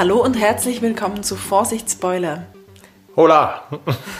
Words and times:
Hallo 0.00 0.24
und 0.24 0.32
herzlich 0.32 0.80
willkommen 0.80 1.22
zu 1.22 1.36
Vorsicht 1.36 1.90
Spoiler. 1.90 2.46
Hola! 3.16 3.68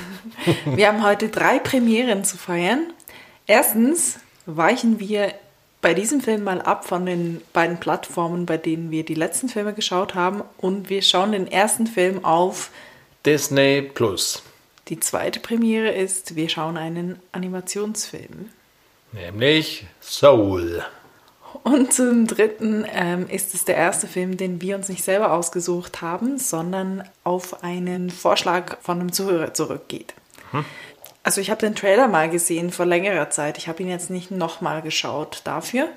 Wir 0.66 0.88
haben 0.88 1.02
heute 1.02 1.30
drei 1.30 1.58
Premieren 1.58 2.22
zu 2.22 2.36
feiern. 2.36 2.92
Erstens 3.46 4.18
weichen 4.44 5.00
wir 5.00 5.32
bei 5.80 5.94
diesem 5.94 6.20
Film 6.20 6.44
mal 6.44 6.60
ab 6.60 6.86
von 6.86 7.06
den 7.06 7.40
beiden 7.54 7.80
Plattformen, 7.80 8.44
bei 8.44 8.58
denen 8.58 8.90
wir 8.90 9.06
die 9.06 9.14
letzten 9.14 9.48
Filme 9.48 9.72
geschaut 9.72 10.14
haben. 10.14 10.42
Und 10.58 10.90
wir 10.90 11.00
schauen 11.00 11.32
den 11.32 11.46
ersten 11.46 11.86
Film 11.86 12.26
auf 12.26 12.70
Disney 13.24 13.80
Plus. 13.80 14.42
Die 14.88 15.00
zweite 15.00 15.40
Premiere 15.40 15.92
ist, 15.92 16.36
wir 16.36 16.50
schauen 16.50 16.76
einen 16.76 17.18
Animationsfilm. 17.32 18.50
Nämlich 19.12 19.86
Soul. 20.02 20.84
Und 21.62 21.92
zum 21.92 22.26
dritten 22.26 22.86
ähm, 22.92 23.28
ist 23.28 23.54
es 23.54 23.64
der 23.64 23.76
erste 23.76 24.06
Film, 24.06 24.36
den 24.36 24.60
wir 24.62 24.76
uns 24.76 24.88
nicht 24.88 25.04
selber 25.04 25.32
ausgesucht 25.32 26.00
haben, 26.00 26.38
sondern 26.38 27.04
auf 27.22 27.62
einen 27.62 28.10
Vorschlag 28.10 28.78
von 28.80 29.00
einem 29.00 29.12
Zuhörer 29.12 29.52
zurückgeht. 29.52 30.14
Hm. 30.52 30.64
Also 31.22 31.40
ich 31.40 31.50
habe 31.50 31.60
den 31.60 31.74
Trailer 31.74 32.08
mal 32.08 32.30
gesehen 32.30 32.70
vor 32.70 32.86
längerer 32.86 33.28
Zeit. 33.30 33.58
Ich 33.58 33.68
habe 33.68 33.82
ihn 33.82 33.90
jetzt 33.90 34.10
nicht 34.10 34.30
nochmal 34.30 34.80
geschaut 34.80 35.42
dafür. 35.44 35.88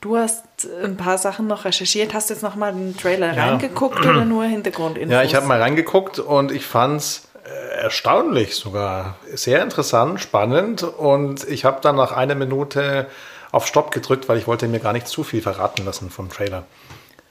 Du 0.00 0.16
hast 0.16 0.44
ein 0.82 0.96
paar 0.96 1.18
Sachen 1.18 1.46
noch 1.46 1.64
recherchiert. 1.64 2.14
Hast 2.14 2.30
du 2.30 2.34
jetzt 2.34 2.42
nochmal 2.42 2.72
den 2.72 2.96
Trailer 2.96 3.34
ja. 3.34 3.46
reingeguckt 3.46 4.00
oder 4.00 4.24
nur 4.24 4.44
Hintergrundinfos? 4.44 5.12
Ja, 5.12 5.22
ich 5.22 5.34
habe 5.34 5.46
mal 5.46 5.60
reingeguckt 5.60 6.18
und 6.20 6.52
ich 6.52 6.64
fand 6.64 7.00
es 7.00 7.28
äh, 7.44 7.82
erstaunlich 7.82 8.54
sogar. 8.54 9.16
Sehr 9.32 9.62
interessant, 9.62 10.20
spannend 10.20 10.82
und 10.82 11.46
ich 11.48 11.64
habe 11.64 11.80
dann 11.80 11.96
nach 11.96 12.12
einer 12.12 12.34
Minute 12.34 13.08
auf 13.52 13.66
Stopp 13.66 13.92
gedrückt, 13.92 14.28
weil 14.28 14.38
ich 14.38 14.46
wollte 14.46 14.66
mir 14.66 14.80
gar 14.80 14.92
nicht 14.92 15.06
zu 15.06 15.22
viel 15.22 15.42
verraten 15.42 15.84
lassen 15.84 16.10
vom 16.10 16.28
Trailer. 16.28 16.66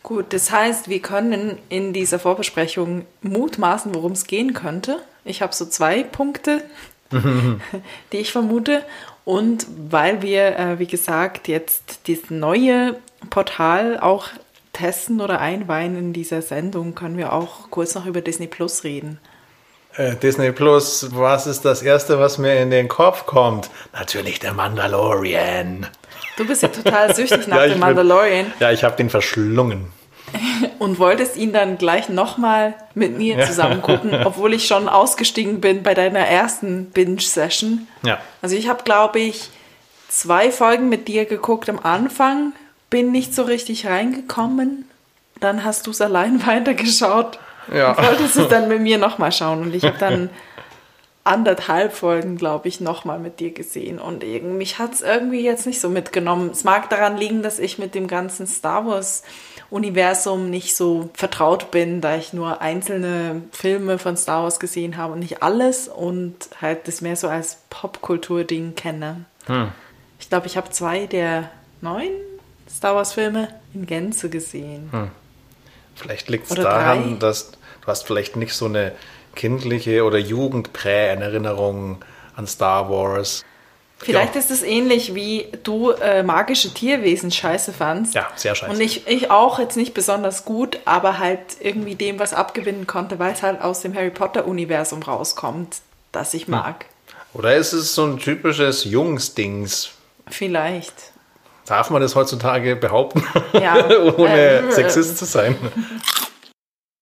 Gut, 0.03 0.33
das 0.33 0.51
heißt, 0.51 0.89
wir 0.89 1.01
können 1.01 1.59
in 1.69 1.93
dieser 1.93 2.19
Vorbesprechung 2.19 3.05
mutmaßen, 3.21 3.93
worum 3.93 4.13
es 4.13 4.25
gehen 4.25 4.53
könnte. 4.53 4.99
Ich 5.25 5.41
habe 5.41 5.53
so 5.53 5.65
zwei 5.65 6.03
Punkte, 6.03 6.63
die 8.11 8.17
ich 8.17 8.31
vermute. 8.31 8.83
Und 9.25 9.67
weil 9.89 10.21
wir, 10.21 10.57
äh, 10.57 10.79
wie 10.79 10.87
gesagt, 10.87 11.47
jetzt 11.47 12.07
dieses 12.07 12.31
neue 12.31 12.95
Portal 13.29 13.99
auch 13.99 14.29
testen 14.73 15.21
oder 15.21 15.39
einweihen 15.39 15.95
in 15.95 16.13
dieser 16.13 16.41
Sendung, 16.41 16.95
können 16.95 17.17
wir 17.17 17.33
auch 17.33 17.69
kurz 17.69 17.93
noch 17.93 18.05
über 18.05 18.21
Disney 18.21 18.47
Plus 18.47 18.83
reden. 18.83 19.19
Äh, 19.95 20.15
Disney 20.15 20.51
Plus, 20.51 21.09
was 21.11 21.45
ist 21.45 21.65
das 21.65 21.83
Erste, 21.83 22.19
was 22.19 22.37
mir 22.37 22.59
in 22.59 22.71
den 22.71 22.87
Kopf 22.87 23.25
kommt? 23.25 23.69
Natürlich 23.93 24.39
der 24.39 24.53
Mandalorian. 24.53 25.87
Du 26.37 26.45
bist 26.45 26.61
ja 26.61 26.69
total 26.69 27.13
süchtig 27.15 27.47
nach 27.47 27.57
ja, 27.57 27.67
dem 27.67 27.79
Mandalorian. 27.79 28.45
Bin, 28.45 28.53
ja, 28.59 28.71
ich 28.71 28.83
habe 28.83 28.95
den 28.95 29.09
verschlungen. 29.09 29.87
Und 30.79 30.97
wolltest 30.97 31.35
ihn 31.35 31.51
dann 31.51 31.77
gleich 31.77 32.09
nochmal 32.09 32.73
mit 32.95 33.17
mir 33.17 33.45
zusammen 33.45 33.81
gucken, 33.81 34.13
obwohl 34.25 34.53
ich 34.53 34.65
schon 34.65 34.87
ausgestiegen 34.87 35.59
bin 35.59 35.83
bei 35.83 35.93
deiner 35.93 36.19
ersten 36.19 36.85
Binge-Session. 36.85 37.87
Ja. 38.03 38.19
Also 38.41 38.55
ich 38.55 38.69
habe, 38.69 38.83
glaube 38.83 39.19
ich, 39.19 39.49
zwei 40.07 40.51
Folgen 40.51 40.89
mit 40.89 41.07
dir 41.07 41.25
geguckt 41.25 41.69
am 41.69 41.79
Anfang, 41.79 42.53
bin 42.89 43.11
nicht 43.11 43.35
so 43.35 43.43
richtig 43.43 43.87
reingekommen. 43.87 44.85
Dann 45.39 45.63
hast 45.63 45.87
du 45.87 45.91
es 45.91 46.01
allein 46.01 46.45
weitergeschaut 46.47 47.39
ja. 47.73 47.91
und 47.91 48.05
wolltest 48.05 48.37
es 48.37 48.47
dann 48.47 48.67
mit 48.67 48.81
mir 48.81 48.97
nochmal 48.97 49.31
schauen. 49.31 49.61
Und 49.61 49.75
ich 49.75 49.83
habe 49.83 49.97
dann 49.99 50.29
anderthalb 51.23 51.93
Folgen, 51.93 52.35
glaube 52.35 52.67
ich, 52.67 52.81
nochmal 52.81 53.19
mit 53.19 53.39
dir 53.39 53.51
gesehen. 53.51 53.99
Und 53.99 54.23
mich 54.57 54.79
hat 54.79 54.93
es 54.93 55.01
irgendwie 55.01 55.41
jetzt 55.41 55.67
nicht 55.67 55.79
so 55.79 55.89
mitgenommen. 55.89 56.49
Es 56.51 56.63
mag 56.63 56.89
daran 56.89 57.17
liegen, 57.17 57.43
dass 57.43 57.59
ich 57.59 57.77
mit 57.77 57.93
dem 57.93 58.07
ganzen 58.07 58.47
Star 58.47 58.87
Wars-Universum 58.87 60.49
nicht 60.49 60.75
so 60.75 61.09
vertraut 61.13 61.69
bin, 61.69 62.01
da 62.01 62.15
ich 62.15 62.33
nur 62.33 62.61
einzelne 62.61 63.43
Filme 63.51 63.99
von 63.99 64.17
Star 64.17 64.43
Wars 64.43 64.59
gesehen 64.59 64.97
habe 64.97 65.13
und 65.13 65.19
nicht 65.19 65.43
alles 65.43 65.87
und 65.87 66.35
halt 66.59 66.87
das 66.87 67.01
mehr 67.01 67.15
so 67.15 67.27
als 67.27 67.59
Popkultur-Ding 67.69 68.73
kenne. 68.75 69.25
Hm. 69.45 69.71
Ich 70.19 70.29
glaube, 70.29 70.47
ich 70.47 70.57
habe 70.57 70.71
zwei 70.71 71.05
der 71.05 71.51
neun 71.81 72.09
Star 72.69 72.95
Wars-Filme 72.95 73.47
in 73.75 73.85
Gänze 73.85 74.29
gesehen. 74.29 74.89
Hm. 74.91 75.11
Vielleicht 75.93 76.29
liegt 76.29 76.49
es 76.49 76.55
daran, 76.55 77.11
drei. 77.11 77.19
dass 77.19 77.51
du 77.51 77.87
hast 77.87 78.07
vielleicht 78.07 78.35
nicht 78.37 78.53
so 78.55 78.65
eine 78.65 78.93
kindliche 79.35 80.03
oder 80.03 80.17
Jugendprä-Erinnerungen 80.17 81.97
an 82.35 82.47
Star 82.47 82.89
Wars. 82.89 83.43
Vielleicht 84.03 84.33
ja. 84.33 84.41
ist 84.41 84.49
es 84.49 84.63
ähnlich 84.63 85.13
wie 85.13 85.47
du 85.63 85.91
äh, 85.91 86.23
magische 86.23 86.73
Tierwesen 86.73 87.29
scheiße 87.29 87.71
fandst. 87.71 88.15
Ja, 88.15 88.27
sehr 88.35 88.55
scheiße. 88.55 88.73
Und 88.73 88.81
ich, 88.81 89.07
ich 89.07 89.29
auch 89.29 89.59
jetzt 89.59 89.77
nicht 89.77 89.93
besonders 89.93 90.43
gut, 90.43 90.79
aber 90.85 91.19
halt 91.19 91.39
irgendwie 91.59 91.93
dem 91.93 92.17
was 92.17 92.33
abgewinnen 92.33 92.87
konnte, 92.87 93.19
weil 93.19 93.33
es 93.33 93.43
halt 93.43 93.61
aus 93.61 93.81
dem 93.81 93.93
Harry 93.93 94.09
Potter-Universum 94.09 95.03
rauskommt, 95.03 95.77
das 96.11 96.33
ich 96.33 96.43
hm. 96.43 96.51
mag. 96.51 96.85
Oder 97.33 97.55
ist 97.55 97.73
es 97.73 97.93
so 97.93 98.05
ein 98.05 98.17
typisches 98.17 98.85
Jungsdings? 98.85 99.91
Vielleicht. 100.27 100.93
Darf 101.67 101.91
man 101.91 102.01
das 102.01 102.15
heutzutage 102.15 102.75
behaupten, 102.75 103.23
ja, 103.53 103.87
ohne 104.17 104.67
äh, 104.67 104.71
Sexist 104.71 105.17
zu 105.17 105.25
sein? 105.25 105.55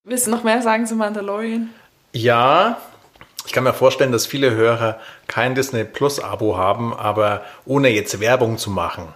Willst 0.03 0.27
du 0.27 0.31
noch 0.31 0.43
mehr 0.43 0.61
sagen 0.61 0.85
zu 0.85 0.95
Mandalorian? 0.95 1.69
Ja, 2.11 2.77
ich 3.45 3.53
kann 3.53 3.63
mir 3.63 3.73
vorstellen, 3.73 4.11
dass 4.11 4.25
viele 4.25 4.51
Hörer 4.51 4.99
kein 5.27 5.55
Disney 5.55 5.83
Plus 5.83 6.19
Abo 6.19 6.57
haben, 6.57 6.93
aber 6.93 7.43
ohne 7.65 7.89
jetzt 7.89 8.19
Werbung 8.19 8.57
zu 8.57 8.69
machen. 8.69 9.07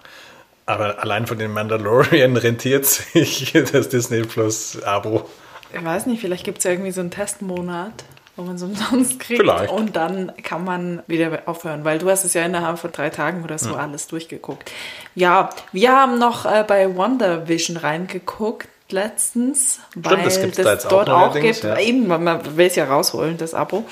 Aber 0.66 1.00
allein 1.00 1.26
von 1.26 1.38
den 1.38 1.52
Mandalorian 1.52 2.36
rentiert 2.36 2.86
sich 2.86 3.52
das 3.52 3.88
Disney 3.88 4.22
Plus 4.22 4.82
Abo. 4.82 5.28
Ich 5.72 5.84
weiß 5.84 6.06
nicht, 6.06 6.20
vielleicht 6.20 6.44
gibt 6.44 6.58
es 6.58 6.64
ja 6.64 6.70
irgendwie 6.70 6.92
so 6.92 7.00
einen 7.00 7.10
Testmonat, 7.10 8.04
wo 8.36 8.42
man 8.42 8.56
es 8.56 8.62
umsonst 8.62 9.20
kriegt. 9.20 9.40
Vielleicht. 9.40 9.72
Und 9.72 9.96
dann 9.96 10.32
kann 10.42 10.64
man 10.64 11.02
wieder 11.06 11.42
aufhören, 11.46 11.84
weil 11.84 11.98
du 11.98 12.08
hast 12.08 12.24
es 12.24 12.34
ja 12.34 12.44
innerhalb 12.44 12.78
von 12.78 12.92
drei 12.92 13.10
Tagen 13.10 13.44
oder 13.44 13.58
so 13.58 13.70
hm. 13.70 13.78
alles 13.78 14.06
durchgeguckt. 14.06 14.70
Ja, 15.14 15.50
wir 15.72 15.92
haben 15.92 16.18
noch 16.18 16.44
äh, 16.44 16.64
bei 16.66 16.94
Wonder 16.96 17.48
Vision 17.48 17.76
reingeguckt 17.76 18.68
letztens, 18.94 19.80
Stimmt, 19.90 20.06
weil 20.06 20.22
das, 20.22 20.40
das 20.40 20.56
da 20.56 20.72
jetzt 20.72 20.90
dort 20.90 21.10
auch, 21.10 21.30
auch 21.30 21.34
gibt. 21.34 21.62
Ja. 21.62 21.78
Eben, 21.78 22.06
man 22.06 22.56
will 22.56 22.66
es 22.66 22.76
ja 22.76 22.86
rausholen, 22.86 23.36
das 23.36 23.52
Abo. 23.52 23.84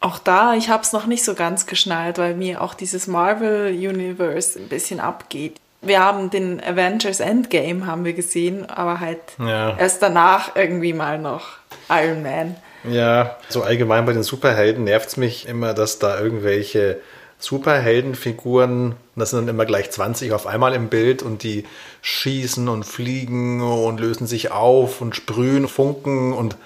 Auch 0.00 0.18
da, 0.18 0.54
ich 0.54 0.70
habe 0.70 0.82
es 0.82 0.92
noch 0.92 1.06
nicht 1.06 1.24
so 1.24 1.34
ganz 1.34 1.66
geschnallt, 1.66 2.18
weil 2.18 2.34
mir 2.34 2.62
auch 2.62 2.74
dieses 2.74 3.06
Marvel 3.06 3.68
Universe 3.68 4.58
ein 4.58 4.68
bisschen 4.68 4.98
abgeht. 4.98 5.56
Wir 5.82 6.00
haben 6.00 6.30
den 6.30 6.62
Avengers 6.62 7.20
Endgame 7.20 7.86
haben 7.86 8.04
wir 8.04 8.14
gesehen, 8.14 8.68
aber 8.68 9.00
halt 9.00 9.20
ja. 9.38 9.76
erst 9.76 10.02
danach 10.02 10.56
irgendwie 10.56 10.92
mal 10.92 11.18
noch 11.18 11.46
Iron 11.88 12.22
Man. 12.22 12.56
Ja, 12.84 13.36
so 13.48 13.62
allgemein 13.62 14.06
bei 14.06 14.12
den 14.12 14.22
Superhelden 14.22 14.84
nervt 14.84 15.08
es 15.08 15.16
mich 15.16 15.46
immer, 15.46 15.74
dass 15.74 15.98
da 15.98 16.18
irgendwelche 16.18 16.98
Superheldenfiguren, 17.40 18.94
das 19.16 19.30
sind 19.30 19.40
dann 19.40 19.48
immer 19.48 19.66
gleich 19.66 19.90
20 19.90 20.32
auf 20.32 20.46
einmal 20.46 20.74
im 20.74 20.88
Bild 20.88 21.22
und 21.22 21.42
die 21.42 21.64
schießen 22.02 22.68
und 22.68 22.84
fliegen 22.84 23.60
und 23.62 23.98
lösen 23.98 24.26
sich 24.26 24.50
auf 24.50 25.00
und 25.00 25.16
sprühen, 25.16 25.68
funken 25.68 26.32
und 26.32 26.56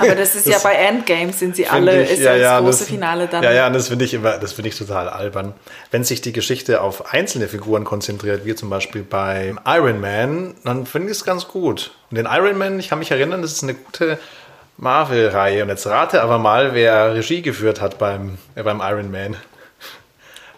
aber 0.00 0.14
das 0.14 0.34
ist 0.34 0.46
das 0.46 0.54
ja 0.54 0.58
bei 0.68 0.74
Endgame 0.74 1.32
sind 1.32 1.56
sie 1.56 1.66
alle, 1.66 2.02
ich, 2.02 2.12
ist 2.12 2.20
ja, 2.20 2.34
ja 2.34 2.56
das 2.56 2.64
große 2.64 2.78
das, 2.80 2.88
Finale 2.88 3.28
dann. 3.28 3.42
Ja, 3.42 3.52
ja, 3.52 3.70
das 3.70 3.88
finde 3.88 4.04
ich 4.04 4.14
immer, 4.14 4.38
das 4.38 4.52
finde 4.52 4.70
ich 4.70 4.76
total 4.76 5.08
albern. 5.08 5.54
Wenn 5.90 6.04
sich 6.04 6.20
die 6.20 6.32
Geschichte 6.32 6.80
auf 6.80 7.12
einzelne 7.12 7.48
Figuren 7.48 7.84
konzentriert, 7.84 8.44
wie 8.44 8.54
zum 8.54 8.70
Beispiel 8.70 9.02
bei 9.02 9.54
Iron 9.64 10.00
Man, 10.00 10.54
dann 10.64 10.86
finde 10.86 11.10
ich 11.10 11.18
es 11.18 11.24
ganz 11.24 11.46
gut. 11.48 11.92
Und 12.10 12.16
den 12.16 12.26
Iron 12.26 12.58
Man, 12.58 12.80
ich 12.80 12.88
kann 12.88 12.98
mich 12.98 13.10
erinnern, 13.10 13.42
das 13.42 13.52
ist 13.52 13.62
eine 13.62 13.74
gute 13.74 14.18
Marvel-Reihe. 14.78 15.62
Und 15.62 15.68
jetzt 15.68 15.86
rate 15.86 16.22
aber 16.22 16.38
mal, 16.38 16.72
wer 16.72 17.14
Regie 17.14 17.42
geführt 17.42 17.80
hat 17.80 17.98
beim, 17.98 18.38
äh, 18.54 18.62
beim 18.62 18.80
Iron 18.80 19.10
Man. 19.10 19.36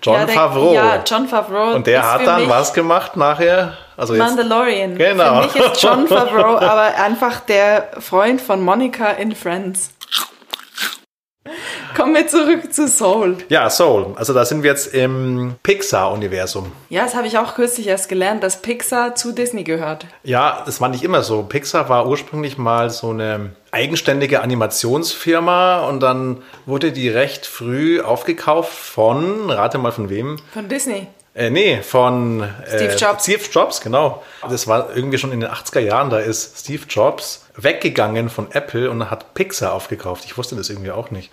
John 0.02 0.14
ja, 0.14 0.26
der, 0.26 0.34
Favreau. 0.34 0.74
Ja, 0.74 1.02
John 1.04 1.28
Favreau. 1.28 1.74
Und 1.74 1.86
der 1.86 2.10
hat 2.10 2.26
dann 2.26 2.48
was 2.48 2.72
gemacht 2.72 3.16
nachher? 3.16 3.76
Also 3.96 4.14
Mandalorian. 4.14 4.96
Jetzt, 4.96 5.10
genau. 5.10 5.42
Für 5.42 5.58
mich 5.58 5.72
ist 5.72 5.82
John 5.82 6.06
Favreau 6.08 6.56
aber 6.56 6.94
einfach 6.96 7.40
der 7.40 7.90
Freund 7.98 8.40
von 8.40 8.62
Monica 8.62 9.10
in 9.10 9.34
Friends. 9.34 9.90
Kommen 11.96 12.14
wir 12.14 12.26
zurück 12.26 12.72
zu 12.72 12.88
Soul. 12.88 13.38
Ja, 13.48 13.68
Soul. 13.70 14.14
Also 14.16 14.32
da 14.32 14.44
sind 14.44 14.62
wir 14.62 14.70
jetzt 14.70 14.94
im 14.94 15.54
Pixar-Universum. 15.62 16.72
Ja, 16.88 17.04
das 17.04 17.14
habe 17.14 17.26
ich 17.26 17.38
auch 17.38 17.54
kürzlich 17.54 17.86
erst 17.86 18.08
gelernt, 18.08 18.42
dass 18.42 18.62
Pixar 18.62 19.14
zu 19.14 19.32
Disney 19.32 19.64
gehört. 19.64 20.06
Ja, 20.22 20.62
das 20.64 20.80
war 20.80 20.88
nicht 20.88 21.04
immer 21.04 21.22
so. 21.22 21.42
Pixar 21.42 21.88
war 21.88 22.06
ursprünglich 22.06 22.58
mal 22.58 22.90
so 22.90 23.10
eine 23.10 23.50
eigenständige 23.72 24.42
Animationsfirma 24.42 25.88
und 25.88 26.00
dann 26.00 26.42
wurde 26.66 26.92
die 26.92 27.08
recht 27.08 27.46
früh 27.46 28.00
aufgekauft 28.00 28.72
von, 28.72 29.50
rate 29.50 29.78
mal 29.78 29.92
von 29.92 30.10
wem? 30.10 30.36
Von 30.52 30.68
Disney. 30.68 31.06
Äh, 31.32 31.50
nee, 31.50 31.80
von 31.80 32.42
äh, 32.42 32.46
Steve 32.66 32.94
Jobs. 32.96 33.22
Steve 33.22 33.42
Jobs, 33.52 33.80
genau. 33.80 34.22
Das 34.48 34.66
war 34.66 34.94
irgendwie 34.94 35.16
schon 35.16 35.30
in 35.30 35.40
den 35.40 35.48
80er 35.48 35.78
Jahren, 35.78 36.10
da 36.10 36.18
ist 36.18 36.58
Steve 36.58 36.82
Jobs 36.88 37.46
weggegangen 37.56 38.28
von 38.28 38.50
Apple 38.50 38.90
und 38.90 39.10
hat 39.10 39.34
Pixar 39.34 39.72
aufgekauft. 39.72 40.24
Ich 40.24 40.36
wusste 40.36 40.56
das 40.56 40.70
irgendwie 40.70 40.90
auch 40.90 41.10
nicht. 41.10 41.30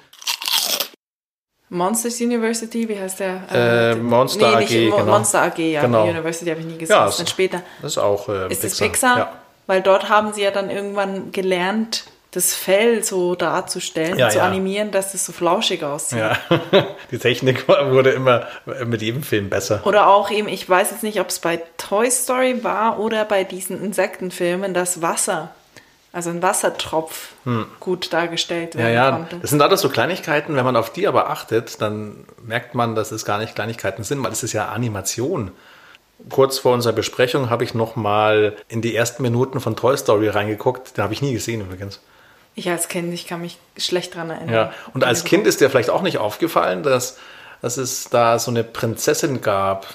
Monsters 1.70 2.22
University, 2.22 2.88
wie 2.88 2.98
heißt 2.98 3.20
der? 3.20 3.42
Äh, 3.52 3.96
Monster 3.96 4.58
nee, 4.60 4.64
AG, 4.66 4.68
genau. 4.98 5.06
Monster 5.06 5.42
AG, 5.44 5.58
ja. 5.60 5.82
Genau. 5.82 6.04
University 6.08 6.50
habe 6.50 6.62
ich 6.62 6.66
nie 6.66 6.78
gesehen. 6.78 6.96
Ja, 6.96 7.06
das 7.06 7.16
ist 7.16 7.20
dann 7.20 7.28
später. 7.28 7.62
Das 7.82 7.92
ist 7.94 7.98
auch 7.98 8.30
äh, 8.30 8.48
Ist 8.52 8.62
Pixar. 8.62 8.70
das 8.70 8.78
Pixar? 8.80 9.18
Ja. 9.18 9.34
weil 9.68 9.82
dort 9.82 10.08
haben 10.10 10.32
sie 10.34 10.44
ja 10.44 10.52
dann 10.52 10.70
irgendwann 10.70 11.32
gelernt, 11.34 12.06
das 12.32 12.54
Fell 12.54 13.04
so 13.04 13.36
darzustellen, 13.36 14.18
Ja, 14.18 14.30
zu 14.30 14.38
ja. 14.38 14.46
animieren, 14.46 14.92
dass 14.92 15.14
es 15.14 15.26
so 15.26 15.32
flauschig 15.34 15.84
aussieht. 15.84 16.20
Ja, 16.20 16.38
die 17.12 17.18
Technik 17.18 17.68
wurde 17.68 18.12
immer 18.12 18.46
mit 18.86 19.02
jedem 19.02 19.24
Film 19.24 19.50
besser. 19.50 19.82
Oder 19.86 20.08
auch 20.08 20.30
eben, 20.30 20.48
ich 20.48 20.70
weiß 20.70 20.92
jetzt 20.92 21.04
nicht, 21.04 21.20
ob 21.20 21.30
es 21.30 21.40
bei 21.40 21.62
Toy 21.78 22.10
Story 22.12 22.64
war 22.64 23.00
oder 23.00 23.26
bei 23.26 23.44
diesen 23.44 23.84
Insektenfilmen, 23.84 24.74
dass 24.74 25.02
Wasser, 25.02 25.50
also 26.18 26.32
ein 26.32 26.42
Wassertropf, 26.42 27.34
gut 27.80 28.12
dargestellt 28.12 28.74
Hm. 28.74 28.80
Ja, 28.80 28.86
werden 28.88 28.96
ja, 28.96 29.12
konnte. 29.12 29.38
das 29.40 29.52
sind 29.52 29.62
alles 29.62 29.82
so 29.82 29.90
Kleinigkeiten. 29.90 30.56
Wenn 30.56 30.66
man 30.66 30.76
auf 30.76 30.92
die 30.92 31.08
aber 31.08 31.30
achtet, 31.30 31.80
dann 31.80 32.26
merkt 32.44 32.74
man, 32.74 32.96
dass 32.96 33.12
es 33.12 33.24
gar 33.24 33.38
nicht 33.38 33.54
Kleinigkeiten 33.54 34.04
sind, 34.04 34.24
weil 34.24 34.32
es 34.32 34.42
ist 34.42 34.52
ja 34.52 34.70
Animation. 34.70 35.52
Kurz 36.32 36.58
vor 36.58 36.74
unserer 36.74 36.94
Besprechung 36.94 37.52
habe 37.52 37.64
ich 37.64 37.76
noch 37.76 37.96
mal 37.96 38.56
in 38.68 38.82
die 38.82 38.96
ersten 38.96 39.22
Minuten 39.22 39.60
von 39.60 39.76
Toy 39.76 39.96
Story 39.96 40.30
reingeguckt. 40.30 40.98
Den 40.98 41.04
habe 41.04 41.14
ich 41.14 41.22
nie 41.22 41.34
gesehen 41.34 41.62
übrigens. 41.62 42.02
Ich 42.56 42.68
als 42.68 42.88
Kind, 42.88 43.14
ich 43.14 43.28
kann 43.28 43.42
mich 43.42 43.60
schlecht 43.78 44.16
dran 44.16 44.32
erinnern. 44.32 44.56
Ja, 44.56 44.74
und 44.96 45.04
als 45.04 45.24
Kind 45.24 45.46
ist 45.46 45.62
dir 45.62 45.70
vielleicht 45.70 45.92
auch 45.92 46.02
nicht 46.02 46.18
aufgefallen, 46.18 46.82
dass, 46.82 47.20
dass 47.62 47.78
es 47.78 48.10
da 48.10 48.38
so 48.40 48.52
eine 48.52 48.64
Prinzessin 48.64 49.42
gab 49.42 49.88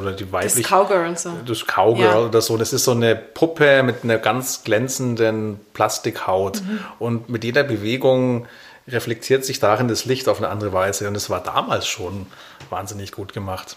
oder 0.00 0.12
die 0.12 0.24
Das 0.24 0.32
weibliche 0.32 0.62
Cowgirl 0.68 1.16
so. 1.18 1.30
das 1.46 1.66
Cowgirl 1.66 2.04
Ja. 2.04 2.18
oder 2.20 2.40
so. 2.40 2.56
Das 2.56 2.72
ist 2.72 2.84
so 2.84 2.92
eine 2.92 3.16
Puppe 3.16 3.82
mit 3.82 4.04
einer 4.04 4.18
ganz 4.18 4.62
glänzenden 4.64 5.58
Plastikhaut. 5.74 6.60
Mhm. 6.62 6.80
Und 6.98 7.28
mit 7.28 7.44
jeder 7.44 7.64
Bewegung 7.64 8.46
reflektiert 8.88 9.44
sich 9.44 9.58
darin 9.60 9.88
das 9.88 10.04
Licht 10.04 10.28
auf 10.28 10.38
eine 10.38 10.48
andere 10.48 10.72
Weise. 10.72 11.08
Und 11.08 11.16
es 11.16 11.28
war 11.30 11.42
damals 11.42 11.86
schon 11.86 12.26
wahnsinnig 12.70 13.12
gut 13.12 13.32
gemacht. 13.32 13.76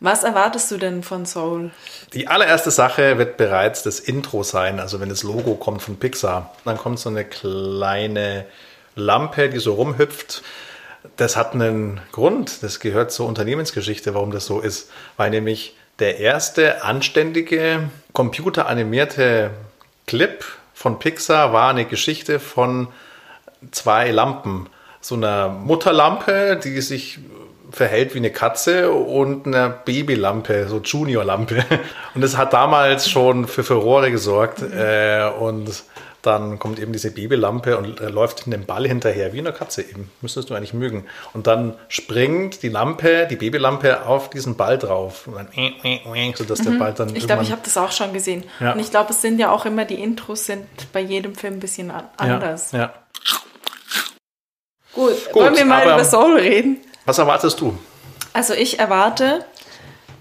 Was 0.00 0.24
erwartest 0.24 0.70
du 0.70 0.76
denn 0.76 1.02
von 1.02 1.24
Soul? 1.24 1.70
Die 2.12 2.28
allererste 2.28 2.70
Sache 2.70 3.16
wird 3.16 3.38
bereits 3.38 3.82
das 3.82 3.98
Intro 3.98 4.42
sein, 4.42 4.78
also 4.78 5.00
wenn 5.00 5.08
das 5.08 5.22
Logo 5.22 5.54
kommt 5.54 5.80
von 5.80 5.96
Pixar. 5.96 6.54
Dann 6.66 6.76
kommt 6.76 6.98
so 6.98 7.08
eine 7.08 7.24
kleine 7.24 8.44
Lampe, 8.94 9.48
die 9.48 9.58
so 9.58 9.74
rumhüpft. 9.74 10.42
Das 11.16 11.36
hat 11.36 11.54
einen 11.54 12.00
Grund, 12.12 12.62
das 12.62 12.80
gehört 12.80 13.12
zur 13.12 13.26
Unternehmensgeschichte, 13.26 14.14
warum 14.14 14.30
das 14.30 14.46
so 14.46 14.60
ist. 14.60 14.90
Weil 15.16 15.30
nämlich 15.30 15.76
der 15.98 16.18
erste 16.18 16.84
anständige 16.84 17.88
computeranimierte 18.12 19.50
Clip 20.06 20.44
von 20.74 20.98
Pixar 20.98 21.52
war 21.52 21.70
eine 21.70 21.84
Geschichte 21.86 22.38
von 22.38 22.88
zwei 23.70 24.10
Lampen. 24.10 24.68
So 25.00 25.14
einer 25.14 25.48
Mutterlampe, 25.48 26.60
die 26.62 26.80
sich 26.80 27.18
verhält 27.70 28.14
wie 28.14 28.18
eine 28.18 28.30
Katze 28.30 28.90
und 28.92 29.46
einer 29.46 29.68
Babylampe, 29.68 30.68
so 30.68 30.80
Juniorlampe. 30.80 31.64
Und 32.14 32.20
das 32.20 32.36
hat 32.36 32.52
damals 32.52 33.08
schon 33.10 33.46
für 33.46 33.64
Furore 33.64 34.10
gesorgt. 34.10 34.62
Äh, 34.62 35.28
und 35.38 35.84
dann 36.26 36.58
kommt 36.58 36.78
eben 36.78 36.92
diese 36.92 37.10
Babylampe 37.12 37.78
und 37.78 38.00
äh, 38.00 38.08
läuft 38.08 38.46
einem 38.46 38.66
Ball 38.66 38.86
hinterher, 38.86 39.32
wie 39.32 39.38
eine 39.38 39.52
Katze 39.52 39.82
eben. 39.82 40.10
Müsstest 40.20 40.50
du 40.50 40.54
eigentlich 40.54 40.74
mögen. 40.74 41.06
Und 41.32 41.46
dann 41.46 41.74
springt 41.88 42.62
die 42.62 42.68
Lampe, 42.68 43.26
die 43.30 43.36
Babylampe 43.36 44.04
auf 44.06 44.28
diesen 44.30 44.56
Ball 44.56 44.76
drauf. 44.78 45.26
Und 45.26 45.34
dann, 45.36 45.48
äh, 45.54 45.72
äh, 45.84 46.28
äh, 46.30 46.34
sodass 46.36 46.60
der 46.60 46.72
Ball 46.72 46.92
dann 46.92 47.14
Ich 47.14 47.26
glaube, 47.26 47.42
ich 47.44 47.52
habe 47.52 47.62
das 47.64 47.76
auch 47.76 47.92
schon 47.92 48.12
gesehen. 48.12 48.44
Ja. 48.60 48.72
Und 48.72 48.80
ich 48.80 48.90
glaube, 48.90 49.10
es 49.12 49.22
sind 49.22 49.38
ja 49.38 49.50
auch 49.50 49.64
immer, 49.64 49.84
die 49.84 50.02
Intros 50.02 50.46
sind 50.46 50.66
bei 50.92 51.00
jedem 51.00 51.34
Film 51.34 51.54
ein 51.54 51.60
bisschen 51.60 51.90
an- 51.90 52.08
anders. 52.16 52.72
Ja, 52.72 52.78
ja. 52.78 52.94
Gut, 54.92 55.12
Gut, 55.32 55.34
wollen 55.42 55.56
wir 55.56 55.64
mal 55.64 55.82
aber- 55.82 55.94
über 55.94 56.04
Soul 56.04 56.38
reden? 56.38 56.78
Was 57.04 57.18
erwartest 57.18 57.60
du? 57.60 57.78
Also 58.32 58.54
ich 58.54 58.78
erwarte, 58.78 59.44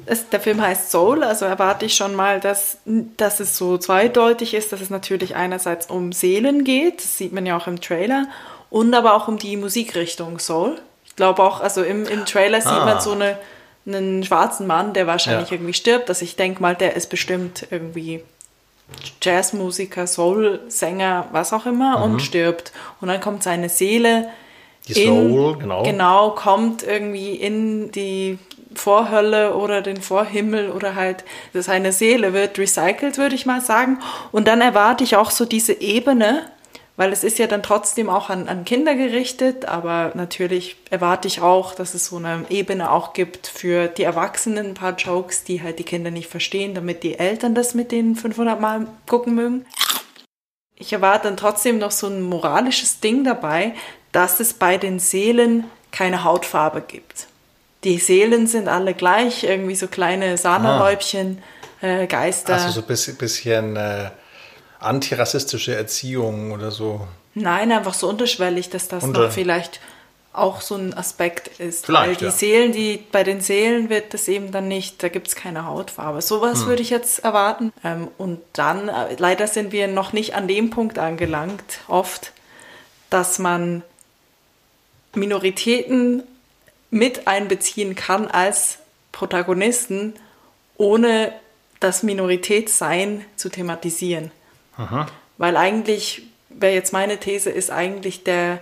es, 0.06 0.30
der 0.30 0.40
Film 0.40 0.62
heißt 0.62 0.92
Soul, 0.92 1.24
also 1.24 1.46
erwarte 1.46 1.86
ich 1.86 1.96
schon 1.96 2.16
mal, 2.16 2.40
dass, 2.40 2.78
dass 3.18 3.40
es 3.40 3.58
so 3.58 3.78
zweideutig 3.78 4.54
ist, 4.54 4.72
dass 4.72 4.82
es 4.82 4.90
natürlich 4.90 5.36
einerseits 5.36 5.88
um 5.90 6.12
Seelen 6.12 6.64
geht, 6.64 7.00
das 7.00 7.18
sieht 7.18 7.34
man 7.34 7.46
ja 7.46 7.58
auch 7.58 7.68
im 7.68 7.82
Trailer, 7.82 8.28
und 8.70 8.94
aber 8.94 9.14
auch 9.16 9.28
um 9.28 9.38
die 9.38 9.58
Musikrichtung 9.58 10.40
Soul. 10.40 10.80
Ich 11.06 11.16
glaube 11.16 11.42
auch, 11.44 11.62
also 11.62 11.82
im, 11.84 12.06
im 12.08 12.26
Trailer 12.26 12.60
sieht 12.62 12.72
Ah. 12.72 12.86
man 12.86 13.00
so 13.02 13.12
eine, 13.12 13.38
einen 13.88 14.24
schwarzen 14.24 14.68
Mann, 14.68 14.94
der 14.94 15.08
wahrscheinlich 15.08 15.50
Ja. 15.50 15.56
irgendwie 15.56 15.74
stirbt. 15.74 16.10
Also 16.10 16.24
ich 16.26 16.36
denke 16.36 16.62
mal, 16.62 16.76
der 16.76 16.96
ist 16.96 17.10
bestimmt 17.10 17.68
irgendwie 17.72 18.22
Jazzmusiker, 19.22 20.08
Soul-Sänger, 20.08 21.28
was 21.32 21.54
auch 21.54 21.66
immer, 21.66 22.04
und 22.04 22.22
stirbt. 22.22 22.72
Und 23.02 23.08
dann 23.08 23.22
kommt 23.22 23.44
seine 23.44 23.70
Seele 23.70 24.28
Mhm. 24.88 24.94
Die 24.94 25.04
Soul, 25.06 25.58
genau. 25.58 25.82
Genau, 25.82 26.30
kommt 26.32 26.84
irgendwie 26.84 27.34
in 27.34 27.92
die 27.92 28.38
Vorhölle 28.76 29.56
oder 29.56 29.82
den 29.82 30.02
Vorhimmel 30.02 30.70
oder 30.72 30.96
halt 30.96 31.24
seine 31.54 31.92
Seele 31.92 32.34
wird 32.34 32.58
recycelt, 32.58 33.18
würde 33.18 33.36
ich 33.36 33.46
mal 33.46 33.62
sagen. 33.62 34.00
Und 34.32 34.48
dann 34.48 34.62
erwarte 34.62 35.04
ich 35.04 35.16
auch 35.16 35.32
so 35.32 35.46
diese 35.46 35.74
Ebene, 35.74 36.50
weil 36.98 37.12
es 37.12 37.24
ist 37.24 37.40
ja 37.40 37.48
dann 37.48 37.64
trotzdem 37.64 38.10
auch 38.10 38.30
an, 38.30 38.48
an 38.48 38.64
Kinder 38.64 38.96
gerichtet, 38.96 39.66
aber 39.66 40.12
natürlich 40.16 40.78
erwarte 40.90 41.28
ich 41.28 41.42
auch, 41.42 41.76
dass 41.76 41.94
es 41.94 42.06
so 42.06 42.18
eine 42.18 42.46
Ebene 42.50 42.92
auch 42.92 43.14
gibt 43.14 43.48
für 43.48 43.88
die 43.88 44.04
Erwachsenen, 44.04 44.68
ein 44.68 44.74
paar 44.76 44.96
Jokes, 44.96 45.44
die 45.44 45.62
halt 45.62 45.80
die 45.80 45.84
Kinder 45.84 46.12
nicht 46.12 46.30
verstehen, 46.30 46.74
damit 46.74 47.04
die 47.04 47.20
Eltern 47.20 47.54
das 47.54 47.74
mit 47.74 47.92
denen 47.92 48.16
500 48.16 48.60
Mal 48.60 48.88
gucken 49.08 49.36
mögen. 49.36 49.66
Ich 50.78 50.94
erwarte 50.94 51.28
dann 51.28 51.38
trotzdem 51.38 51.78
noch 51.78 51.92
so 51.92 52.08
ein 52.08 52.22
moralisches 52.22 53.00
Ding 53.00 53.24
dabei, 53.24 53.74
dass 54.12 54.40
es 54.40 54.54
bei 54.54 54.78
den 54.78 55.00
Seelen 55.00 55.66
keine 55.92 56.24
Hautfarbe 56.24 56.82
gibt. 56.82 57.28
Die 57.86 57.98
Seelen 58.00 58.48
sind 58.48 58.68
alle 58.68 58.94
gleich, 58.94 59.44
irgendwie 59.46 59.76
so 59.76 59.88
kleine 59.88 60.38
Sahnehäubchen, 60.38 61.42
äh, 61.82 62.06
Geister. 62.08 62.56
Also 62.56 62.70
so 62.72 62.82
ein 62.82 62.88
bisschen, 62.88 63.16
bisschen 63.16 63.76
äh, 63.78 64.10
antirassistische 64.80 65.76
Erziehung 65.76 66.52
oder 66.52 66.72
so. 66.72 67.08
Nein, 67.36 67.72
einfach 67.72 67.94
so 67.94 68.10
unterschwellig, 68.10 68.70
dass 68.70 68.88
das 68.90 69.04
Unter- 69.04 69.26
noch 69.28 69.32
vielleicht 69.32 69.80
auch 70.34 70.60
so 70.60 70.76
ein 70.76 70.94
Aspekt 70.94 71.60
ist. 71.62 71.86
Vielleicht, 71.86 72.08
Weil 72.10 72.16
die 72.18 72.26
ja. 72.26 72.32
Seelen, 72.32 72.72
die 72.74 72.98
bei 73.10 73.24
den 73.24 73.40
Seelen 73.40 73.90
wird 73.90 74.14
das 74.14 74.28
eben 74.28 74.52
dann 74.52 74.68
nicht, 74.68 75.02
da 75.02 75.08
gibt 75.08 75.28
es 75.30 75.36
keine 75.36 75.66
Hautfarbe. 75.66 76.22
Sowas 76.22 76.62
Hm. 76.62 76.68
würde 76.68 76.82
ich 76.82 76.90
jetzt 76.90 77.20
erwarten. 77.24 77.72
Ähm, 77.86 78.10
und 78.18 78.42
dann, 78.52 78.90
äh, 78.90 79.16
leider 79.18 79.48
sind 79.48 79.72
wir 79.72 79.88
noch 79.88 80.12
nicht 80.12 80.36
an 80.36 80.50
dem 80.50 80.72
Punkt 80.72 81.00
angelangt, 81.00 81.80
oft, 81.88 82.34
dass 83.10 83.40
man 83.40 83.82
Minoritäten 85.14 86.24
mit 86.96 87.28
einbeziehen 87.28 87.94
kann 87.94 88.28
als 88.28 88.78
Protagonisten, 89.12 90.14
ohne 90.78 91.34
das 91.82 92.04
Minoritätssein 92.04 93.26
zu 93.36 93.50
thematisieren. 93.50 94.32
Weil 95.38 95.58
eigentlich, 95.58 96.24
wäre 96.48 96.74
jetzt 96.74 96.94
meine 96.94 97.18
These, 97.18 97.50
ist 97.50 97.70
eigentlich 97.70 98.24
der 98.24 98.60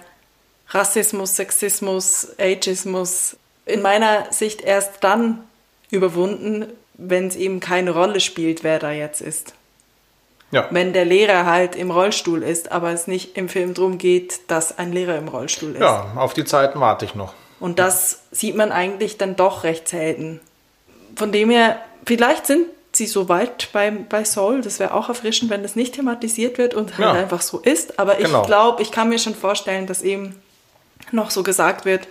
Rassismus, 0.70 1.36
Sexismus, 1.36 2.30
Ageismus 2.40 3.38
in 3.68 3.84
meiner 3.84 4.34
Sicht 4.34 4.62
erst 4.62 5.04
dann 5.04 5.44
überwunden, 5.92 6.66
wenn 6.96 7.28
es 7.28 7.36
eben 7.36 7.60
keine 7.60 7.92
Rolle 7.92 8.20
spielt, 8.20 8.64
wer 8.64 8.80
da 8.80 8.92
jetzt 8.92 9.22
ist. 9.22 9.54
Ja. 10.50 10.68
Wenn 10.72 10.92
der 10.92 11.06
Lehrer 11.06 11.46
halt 11.46 11.76
im 11.76 11.92
Rollstuhl 11.92 12.42
ist, 12.42 12.72
aber 12.72 12.92
es 12.92 13.06
nicht 13.06 13.38
im 13.38 13.48
Film 13.48 13.76
drum 13.76 14.00
geht, 14.00 14.50
dass 14.50 14.76
ein 14.80 14.92
Lehrer 14.92 15.20
im 15.20 15.28
Rollstuhl 15.28 15.74
ist. 15.74 15.82
Ja, 15.82 16.14
auf 16.16 16.34
die 16.34 16.46
Zeiten 16.46 16.80
warte 16.80 17.06
ich 17.06 17.14
noch. 17.14 17.36
Und 17.64 17.80
das 17.80 18.24
sieht 18.32 18.58
man 18.58 18.74
eigentlich 18.74 19.18
dann 19.18 19.38
doch 19.38 19.64
recht 19.64 19.88
selten. 19.88 20.42
Von 21.16 21.32
dem 21.32 21.50
her, 21.50 21.80
vielleicht 22.06 22.46
sind 22.46 22.66
sie 22.92 23.06
so 23.06 23.30
weit 23.30 23.70
bei, 23.72 23.90
bei 23.90 24.26
Soul, 24.26 24.60
das 24.62 24.80
wäre 24.80 24.94
auch 24.94 25.08
erfrischend, 25.08 25.50
wenn 25.50 25.64
das 25.64 25.78
nicht 25.78 25.96
thematisiert 25.96 26.58
wird 26.58 26.74
und 26.74 26.98
halt 26.98 27.00
Ja. 27.00 27.12
einfach 27.14 27.42
so 27.42 27.60
ist. 27.60 28.00
Aber 28.00 28.16
Genau. 28.16 28.42
ich 28.42 28.48
glaube, 28.48 28.82
ich 28.82 28.92
kann 28.92 29.08
mir 29.08 29.18
schon 29.18 29.34
vorstellen, 29.34 29.88
dass 29.88 30.02
eben 30.02 30.36
noch 31.14 31.32
so 31.32 31.42
gesagt 31.42 31.86
wird, 31.86 32.06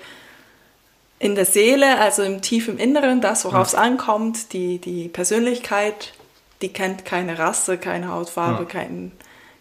in 1.18 1.34
der 1.34 1.44
Seele, 1.44 1.98
also 2.00 2.22
im 2.22 2.40
tiefen 2.40 2.78
Inneren, 2.78 3.20
das, 3.20 3.44
worauf 3.44 3.66
es 3.68 3.74
ankommt, 3.74 4.54
die, 4.54 4.78
die 4.78 5.08
Persönlichkeit, 5.08 6.14
die 6.62 6.72
kennt 6.72 7.04
keine 7.04 7.38
Rasse, 7.38 7.76
keine 7.76 8.08
Hautfarbe, 8.08 8.64
kein, 8.64 9.12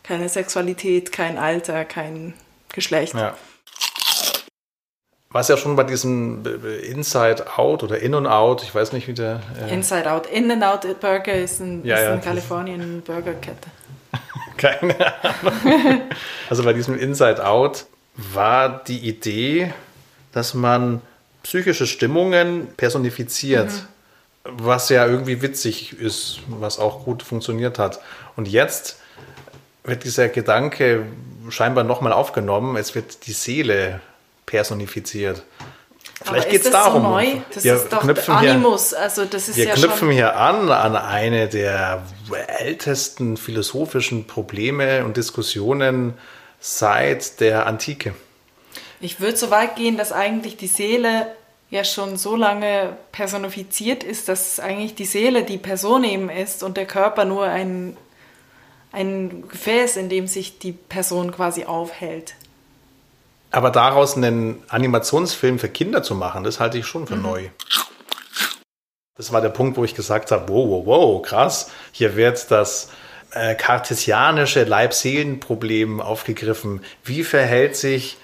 keine 0.03 0.29
Sexualität, 0.29 1.12
kein 1.12 1.38
Alter, 1.38 1.83
kein 1.83 2.33
Geschlecht. 2.74 3.13
Ja. 3.13 3.36
Was 5.31 5.47
ja 5.47 5.55
schon 5.55 5.75
bei 5.77 5.83
diesem 5.83 6.43
äh, 6.45 6.75
Inside 6.88 7.57
Out 7.57 7.83
oder 7.83 8.00
In 8.00 8.15
und 8.15 8.27
Out, 8.27 8.63
ich 8.63 8.75
weiß 8.75 8.91
nicht, 8.91 9.07
wie 9.07 9.13
der. 9.13 9.41
Äh, 9.59 9.73
Inside 9.73 10.11
Out. 10.11 10.27
In 10.27 10.51
and 10.51 10.63
Out 10.63 11.00
Burger 11.00 11.33
ist, 11.33 11.61
ein, 11.61 11.85
Ja, 11.85 11.95
ist 11.95 12.03
ja, 12.03 12.17
Kalifornien 12.17 13.01
Burgerkette. 13.01 13.69
Keine 14.57 14.95
Ahnung. 15.23 16.01
Also 16.50 16.63
bei 16.63 16.73
diesem 16.73 17.00
Inside 17.00 17.45
Out 17.45 17.85
war 18.15 18.83
die 18.83 19.00
Idee, 19.07 19.73
dass 20.33 20.53
man 20.53 21.01
psychische 21.43 21.88
Stimmungen 21.88 22.67
personifiziert, 22.75 23.71
was 24.43 24.89
ja 24.89 25.05
irgendwie 25.05 25.41
witzig 25.41 25.93
ist, 25.97 26.41
was 26.47 26.77
auch 26.77 27.05
gut 27.05 27.23
funktioniert 27.23 27.79
hat. 27.79 28.01
Und 28.35 28.50
jetzt 28.50 29.00
wird 29.85 30.03
dieser 30.03 30.27
Gedanke 30.27 31.05
scheinbar 31.50 31.85
nochmal 31.85 32.11
aufgenommen, 32.11 32.75
es 32.75 32.95
wird 32.95 33.25
die 33.27 33.31
Seele 33.31 34.01
personifiziert. 34.51 35.43
Vielleicht 36.24 36.50
geht 36.50 36.65
es 36.65 36.70
darum. 36.70 37.03
So 37.03 37.10
neu? 37.10 37.27
Das 37.53 37.63
wir 37.63 37.75
ist 37.75 37.91
doch 37.91 38.03
Animus. 38.27 38.89
Hier, 38.89 39.00
also 39.00 39.25
das 39.25 39.50
ist 39.50 39.58
wir 39.58 39.65
ja 39.65 39.74
knüpfen 39.74 39.98
schon 39.98 40.12
hier 40.12 40.36
an 40.36 40.70
an 40.70 40.96
eine 40.96 41.48
der 41.48 42.03
ältesten 42.60 43.38
philosophischen 43.38 44.27
Probleme 44.27 45.03
und 45.05 45.17
Diskussionen 45.17 46.13
seit 46.60 47.39
der 47.39 47.65
Antike. 47.65 48.13
Ich 49.00 49.20
würde 49.20 49.38
so 49.38 49.50
weit 49.50 49.77
gehen, 49.77 49.98
dass 49.98 50.12
eigentlich 50.12 50.58
die 50.58 50.67
Seele 50.67 51.27
ja 51.72 51.84
schon 51.84 52.17
so 52.17 52.36
lange 52.36 52.98
personifiziert 53.12 54.03
ist, 54.03 54.27
dass 54.27 54.60
eigentlich 54.60 54.93
die 54.93 55.05
Seele 55.05 55.43
die 55.43 55.58
Person 55.58 56.03
eben 56.03 56.29
ist 56.29 56.62
und 56.62 56.75
der 56.75 56.86
Körper 56.86 57.24
nur 57.25 57.46
ein, 57.46 57.98
ein 58.91 59.48
Gefäß, 59.48 59.96
in 59.96 60.10
dem 60.10 60.27
sich 60.27 60.60
die 60.60 60.74
Person 60.74 61.31
quasi 61.31 61.63
aufhält. 61.63 62.36
Aber 63.51 63.70
daraus 63.70 64.15
einen 64.15 64.63
Animationsfilm 64.70 65.60
für 65.60 65.70
Kinder 65.70 66.01
zu 66.03 66.15
machen, 66.15 66.43
das 66.43 66.60
halte 66.60 66.77
ich 66.77 66.86
schon 66.86 67.05
für 67.05 67.17
mhm. 67.17 67.22
neu. 67.22 67.50
Das 69.15 69.34
war 69.34 69.41
der 69.41 69.50
Punkt, 69.50 69.77
wo 69.77 69.84
ich 69.84 69.93
gesagt 69.93 70.31
habe, 70.31 70.48
wow, 70.48 70.70
wow, 70.70 70.86
wow, 70.86 71.22
krass, 71.22 71.70
hier 71.91 72.15
wird 72.15 72.50
das 72.50 72.89
äh, 73.31 73.55
kartesianische 73.55 74.63
Leib-Seelen-Problem 74.63 76.01
aufgegriffen. 76.01 76.81
Wie 77.03 77.24
verhält 77.24 77.75
sich 77.75 78.17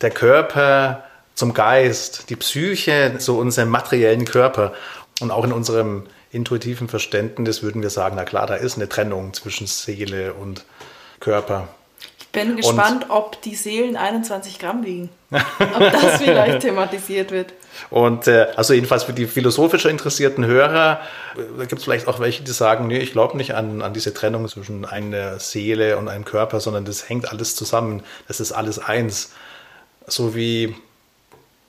der 0.00 0.10
Körper 0.10 1.04
zum 1.34 1.54
Geist, 1.54 2.28
die 2.30 2.36
Psyche 2.36 3.14
zu 3.18 3.38
unserem 3.38 3.68
materiellen 3.68 4.24
Körper? 4.24 4.74
Und 5.20 5.30
auch 5.30 5.44
in 5.44 5.52
unserem 5.52 6.06
intuitiven 6.32 6.88
Verständnis 6.88 7.62
würden 7.62 7.80
wir 7.80 7.90
sagen, 7.90 8.16
na 8.16 8.24
klar, 8.24 8.46
da 8.46 8.56
ist 8.56 8.76
eine 8.76 8.88
Trennung 8.88 9.32
zwischen 9.32 9.68
Seele 9.68 10.34
und 10.34 10.64
Körper 11.20 11.68
bin 12.34 12.56
gespannt, 12.56 13.04
und, 13.04 13.10
ob 13.10 13.40
die 13.42 13.54
Seelen 13.54 13.96
21 13.96 14.58
Gramm 14.58 14.84
wiegen. 14.84 15.08
ob 15.30 15.92
das 15.92 16.16
vielleicht 16.22 16.60
thematisiert 16.60 17.30
wird. 17.30 17.54
Und 17.90 18.26
äh, 18.26 18.48
also 18.56 18.74
jedenfalls 18.74 19.04
für 19.04 19.12
die 19.12 19.26
philosophisch 19.26 19.86
interessierten 19.86 20.44
Hörer, 20.44 21.00
äh, 21.36 21.40
da 21.58 21.64
gibt 21.64 21.78
es 21.78 21.84
vielleicht 21.84 22.06
auch 22.06 22.20
welche, 22.20 22.42
die 22.42 22.52
sagen, 22.52 22.86
nee, 22.86 22.98
ich 22.98 23.12
glaube 23.12 23.36
nicht 23.36 23.54
an, 23.54 23.82
an 23.82 23.94
diese 23.94 24.12
Trennung 24.12 24.46
zwischen 24.48 24.84
einer 24.84 25.38
Seele 25.38 25.96
und 25.96 26.08
einem 26.08 26.24
Körper, 26.24 26.60
sondern 26.60 26.84
das 26.84 27.08
hängt 27.08 27.30
alles 27.30 27.56
zusammen. 27.56 28.02
Das 28.28 28.40
ist 28.40 28.52
alles 28.52 28.78
eins. 28.78 29.32
So 30.06 30.34
wie 30.34 30.74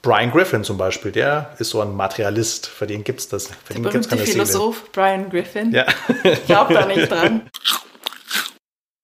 Brian 0.02 0.32
Griffin 0.32 0.64
zum 0.64 0.78
Beispiel, 0.78 1.12
der 1.12 1.56
ist 1.58 1.70
so 1.70 1.82
ein 1.82 1.96
Materialist, 1.96 2.68
für 2.68 2.86
den 2.86 3.04
gibt 3.04 3.22
es 3.22 3.30
das. 3.30 3.48
Für 3.48 3.74
der 3.74 3.82
den 3.82 3.92
gibt's 3.92 4.10
keine 4.10 4.26
Philosoph 4.26 4.76
Seele. 4.76 4.90
Brian 4.92 5.30
Griffin. 5.30 5.72
Ja. 5.72 5.86
ich 6.24 6.46
glaube 6.46 6.74
da 6.74 6.86
nicht 6.86 7.10
dran. 7.10 7.50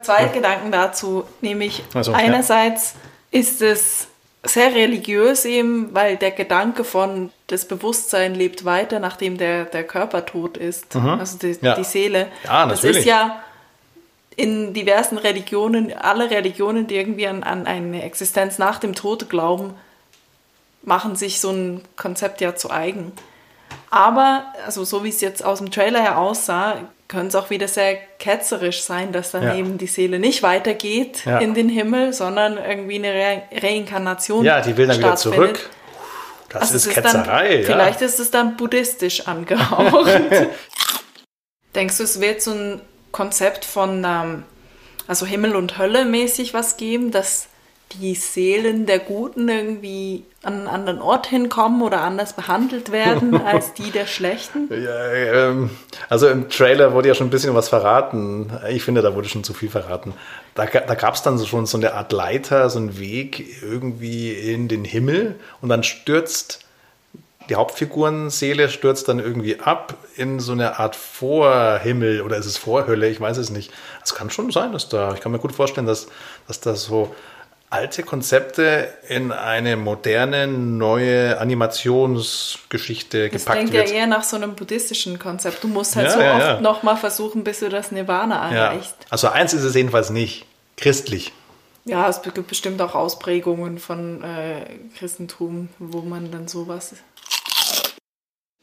Zwei 0.01 0.25
Gedanken 0.25 0.71
dazu, 0.71 1.25
nämlich 1.41 1.83
also, 1.93 2.13
einerseits 2.13 2.95
ja. 3.31 3.39
ist 3.39 3.61
es 3.61 4.07
sehr 4.43 4.73
religiös 4.73 5.45
eben, 5.45 5.93
weil 5.93 6.17
der 6.17 6.31
Gedanke 6.31 6.83
von 6.83 7.31
das 7.47 7.65
Bewusstsein 7.65 8.33
lebt 8.33 8.65
weiter, 8.65 8.99
nachdem 8.99 9.37
der, 9.37 9.65
der 9.65 9.83
Körper 9.83 10.25
tot 10.25 10.57
ist, 10.57 10.95
mhm. 10.95 11.09
also 11.09 11.37
die, 11.37 11.57
ja. 11.61 11.75
die 11.75 11.83
Seele. 11.83 12.27
Ja, 12.45 12.65
natürlich. 12.65 12.81
Das 12.81 12.97
ist 12.97 13.05
ja 13.05 13.41
in 14.35 14.73
diversen 14.73 15.17
Religionen, 15.17 15.93
alle 15.93 16.31
Religionen, 16.31 16.87
die 16.87 16.95
irgendwie 16.95 17.27
an, 17.27 17.43
an 17.43 17.67
eine 17.67 18.03
Existenz 18.03 18.57
nach 18.57 18.79
dem 18.79 18.95
Tod 18.95 19.29
glauben, 19.29 19.75
machen 20.83 21.15
sich 21.15 21.39
so 21.39 21.51
ein 21.51 21.81
Konzept 21.95 22.41
ja 22.41 22.55
zu 22.55 22.71
eigen. 22.71 23.11
Aber, 23.91 24.45
also 24.65 24.83
so 24.83 25.03
wie 25.03 25.09
es 25.09 25.21
jetzt 25.21 25.43
aus 25.43 25.59
dem 25.59 25.69
Trailer 25.69 26.01
her 26.01 26.17
aussah, 26.17 26.77
könnte 27.11 27.27
es 27.27 27.35
auch 27.35 27.49
wieder 27.49 27.67
sehr 27.67 27.97
ketzerisch 28.19 28.83
sein, 28.83 29.11
dass 29.11 29.31
dann 29.31 29.43
ja. 29.43 29.55
eben 29.55 29.77
die 29.77 29.87
Seele 29.87 30.17
nicht 30.17 30.43
weitergeht 30.43 31.25
ja. 31.25 31.39
in 31.39 31.53
den 31.53 31.67
Himmel, 31.67 32.13
sondern 32.13 32.57
irgendwie 32.57 32.95
eine 32.95 33.13
Re 33.13 33.41
Reinkarnation. 33.51 34.45
Ja, 34.45 34.61
die 34.61 34.77
will 34.77 34.87
dann 34.87 34.97
wieder 34.97 35.17
zurück. 35.17 35.69
Das 36.49 36.73
also 36.73 36.75
ist 36.75 36.89
Ketzerei. 36.89 37.49
Dann, 37.49 37.59
ja. 37.59 37.65
Vielleicht 37.65 38.01
ist 38.01 38.19
es 38.19 38.31
dann 38.31 38.55
buddhistisch 38.55 39.27
angehaucht. 39.27 40.09
Denkst 41.75 41.97
du, 41.97 42.03
es 42.03 42.19
wird 42.21 42.41
so 42.41 42.51
ein 42.51 42.81
Konzept 43.11 43.65
von 43.65 44.03
ähm, 44.05 44.43
also 45.07 45.25
Himmel 45.25 45.57
und 45.57 45.77
Hölle 45.77 46.05
mäßig 46.05 46.53
was 46.53 46.77
geben, 46.77 47.11
dass 47.11 47.47
die 47.93 48.15
Seelen 48.15 48.85
der 48.85 48.99
Guten 48.99 49.49
irgendwie 49.49 50.23
an 50.43 50.53
einen 50.53 50.67
anderen 50.67 51.01
Ort 51.01 51.27
hinkommen 51.27 51.81
oder 51.81 52.01
anders 52.01 52.33
behandelt 52.33 52.91
werden 52.91 53.39
als 53.45 53.73
die 53.73 53.91
der 53.91 54.05
Schlechten? 54.05 54.69
Ja, 54.69 55.11
ähm, 55.11 55.69
also 56.09 56.27
im 56.27 56.49
Trailer 56.49 56.93
wurde 56.93 57.09
ja 57.09 57.15
schon 57.15 57.27
ein 57.27 57.31
bisschen 57.31 57.55
was 57.55 57.69
verraten. 57.69 58.51
Ich 58.69 58.83
finde, 58.83 59.01
da 59.01 59.15
wurde 59.15 59.29
schon 59.29 59.43
zu 59.43 59.53
viel 59.53 59.69
verraten. 59.69 60.13
Da, 60.55 60.65
da 60.65 60.95
gab 60.95 61.15
es 61.15 61.21
dann 61.21 61.37
so 61.37 61.45
schon 61.45 61.65
so 61.65 61.77
eine 61.77 61.93
Art 61.93 62.11
Leiter, 62.11 62.69
so 62.69 62.79
einen 62.79 62.99
Weg 62.99 63.61
irgendwie 63.61 64.31
in 64.31 64.67
den 64.67 64.85
Himmel 64.85 65.35
und 65.61 65.69
dann 65.69 65.83
stürzt 65.83 66.65
die 67.49 67.55
Hauptfigurenseele 67.55 68.69
stürzt 68.69 69.09
dann 69.09 69.19
irgendwie 69.19 69.59
ab 69.59 69.95
in 70.15 70.39
so 70.39 70.53
eine 70.53 70.79
Art 70.79 70.95
Vorhimmel 70.95 72.21
oder 72.21 72.37
ist 72.37 72.45
es 72.45 72.57
Vorhölle? 72.57 73.09
Ich 73.09 73.19
weiß 73.19 73.37
es 73.37 73.49
nicht. 73.49 73.73
Es 74.03 74.15
kann 74.15 74.29
schon 74.29 74.51
sein, 74.51 74.71
dass 74.71 74.87
da, 74.87 75.13
ich 75.13 75.19
kann 75.19 75.33
mir 75.33 75.39
gut 75.39 75.51
vorstellen, 75.51 75.87
dass, 75.87 76.07
dass 76.47 76.61
das 76.61 76.83
so 76.83 77.13
alte 77.71 78.03
Konzepte 78.03 78.93
in 79.07 79.31
eine 79.31 79.77
moderne, 79.77 80.45
neue 80.45 81.39
Animationsgeschichte 81.39 83.29
das 83.29 83.41
gepackt 83.41 83.59
wird. 83.59 83.69
Das 83.69 83.73
klingt 83.73 83.89
ja 83.89 83.95
eher 84.01 84.07
nach 84.07 84.23
so 84.23 84.35
einem 84.35 84.55
buddhistischen 84.55 85.17
Konzept. 85.17 85.63
Du 85.63 85.69
musst 85.69 85.95
halt 85.95 86.07
ja, 86.07 86.13
so 86.13 86.19
ja, 86.19 86.35
oft 86.35 86.45
ja. 86.45 86.61
nochmal 86.61 86.97
versuchen, 86.97 87.45
bis 87.45 87.61
du 87.61 87.69
das 87.69 87.91
Nirvana 87.91 88.51
erreicht. 88.51 88.93
Also 89.09 89.29
eins 89.29 89.53
ist 89.53 89.63
es 89.63 89.73
jedenfalls 89.73 90.09
nicht. 90.09 90.45
Christlich. 90.75 91.31
Ja, 91.85 92.09
es 92.09 92.21
gibt 92.21 92.45
bestimmt 92.47 92.81
auch 92.81 92.93
Ausprägungen 92.93 93.79
von 93.79 94.21
äh, 94.21 94.65
Christentum, 94.97 95.69
wo 95.79 96.01
man 96.01 96.29
dann 96.29 96.47
sowas... 96.47 96.93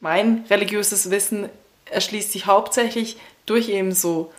Mein 0.01 0.45
religiöses 0.49 1.11
Wissen 1.11 1.49
erschließt 1.85 2.31
sich 2.31 2.45
hauptsächlich 2.45 3.17
durch 3.45 3.67
eben 3.69 3.91
so 3.91 4.31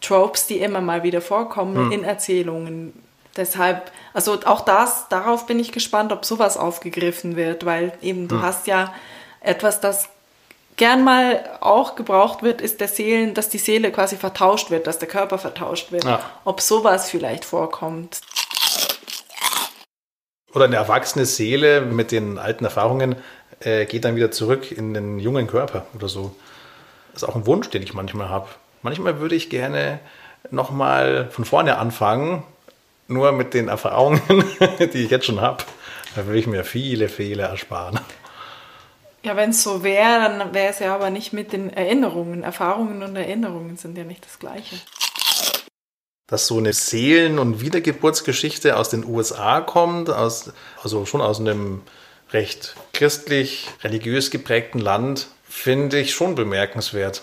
Tropes, 0.00 0.46
die 0.46 0.58
immer 0.58 0.80
mal 0.80 1.02
wieder 1.02 1.20
vorkommen 1.20 1.76
hm. 1.76 1.92
in 1.92 2.04
Erzählungen 2.04 2.94
Deshalb, 3.36 3.90
also 4.12 4.40
auch 4.44 4.60
das, 4.60 5.08
darauf 5.08 5.46
bin 5.46 5.58
ich 5.58 5.72
gespannt, 5.72 6.12
ob 6.12 6.24
sowas 6.24 6.56
aufgegriffen 6.56 7.36
wird, 7.36 7.64
weil 7.64 7.92
eben 8.02 8.28
du 8.28 8.36
hm. 8.36 8.42
hast 8.42 8.66
ja 8.66 8.92
etwas, 9.40 9.80
das 9.80 10.08
gern 10.76 11.04
mal 11.04 11.42
auch 11.60 11.96
gebraucht 11.96 12.42
wird, 12.42 12.60
ist 12.60 12.80
der 12.80 12.88
Seelen, 12.88 13.34
dass 13.34 13.48
die 13.48 13.58
Seele 13.58 13.90
quasi 13.90 14.16
vertauscht 14.16 14.70
wird, 14.70 14.86
dass 14.86 14.98
der 14.98 15.08
Körper 15.08 15.38
vertauscht 15.38 15.92
wird. 15.92 16.04
Ja. 16.04 16.20
Ob 16.44 16.60
sowas 16.60 17.10
vielleicht 17.10 17.44
vorkommt. 17.44 18.20
Oder 20.54 20.66
eine 20.66 20.76
erwachsene 20.76 21.24
Seele 21.24 21.80
mit 21.80 22.12
den 22.12 22.38
alten 22.38 22.64
Erfahrungen 22.64 23.16
äh, 23.60 23.86
geht 23.86 24.04
dann 24.04 24.16
wieder 24.16 24.30
zurück 24.30 24.70
in 24.70 24.92
den 24.92 25.18
jungen 25.18 25.46
Körper 25.46 25.86
oder 25.94 26.08
so. 26.08 26.34
Das 27.12 27.22
ist 27.22 27.28
auch 27.28 27.36
ein 27.36 27.46
Wunsch, 27.46 27.70
den 27.70 27.82
ich 27.82 27.94
manchmal 27.94 28.28
habe. 28.28 28.48
Manchmal 28.82 29.20
würde 29.20 29.34
ich 29.34 29.48
gerne 29.48 30.00
nochmal 30.50 31.28
von 31.30 31.44
vorne 31.44 31.78
anfangen 31.78 32.42
nur 33.12 33.32
mit 33.32 33.54
den 33.54 33.68
Erfahrungen, 33.68 34.22
die 34.92 35.04
ich 35.04 35.10
jetzt 35.10 35.26
schon 35.26 35.40
habe, 35.40 35.64
da 36.14 36.26
würde 36.26 36.38
ich 36.38 36.46
mir 36.46 36.64
viele 36.64 37.08
Fehler 37.08 37.48
ersparen. 37.48 38.00
Ja, 39.24 39.36
wenn 39.36 39.50
es 39.50 39.62
so 39.62 39.84
wäre, 39.84 40.20
dann 40.20 40.52
wäre 40.52 40.70
es 40.70 40.80
ja 40.80 40.94
aber 40.94 41.10
nicht 41.10 41.32
mit 41.32 41.52
den 41.52 41.70
Erinnerungen. 41.70 42.42
Erfahrungen 42.42 43.02
und 43.02 43.14
Erinnerungen 43.14 43.76
sind 43.76 43.96
ja 43.96 44.04
nicht 44.04 44.24
das 44.24 44.38
Gleiche. 44.38 44.76
Dass 46.26 46.48
so 46.48 46.58
eine 46.58 46.72
Seelen- 46.72 47.38
und 47.38 47.60
Wiedergeburtsgeschichte 47.60 48.76
aus 48.76 48.88
den 48.88 49.04
USA 49.04 49.60
kommt, 49.60 50.10
aus, 50.10 50.52
also 50.82 51.06
schon 51.06 51.20
aus 51.20 51.38
einem 51.38 51.82
recht 52.32 52.74
christlich, 52.92 53.68
religiös 53.84 54.30
geprägten 54.30 54.80
Land, 54.80 55.28
finde 55.48 56.00
ich 56.00 56.14
schon 56.14 56.34
bemerkenswert. 56.34 57.22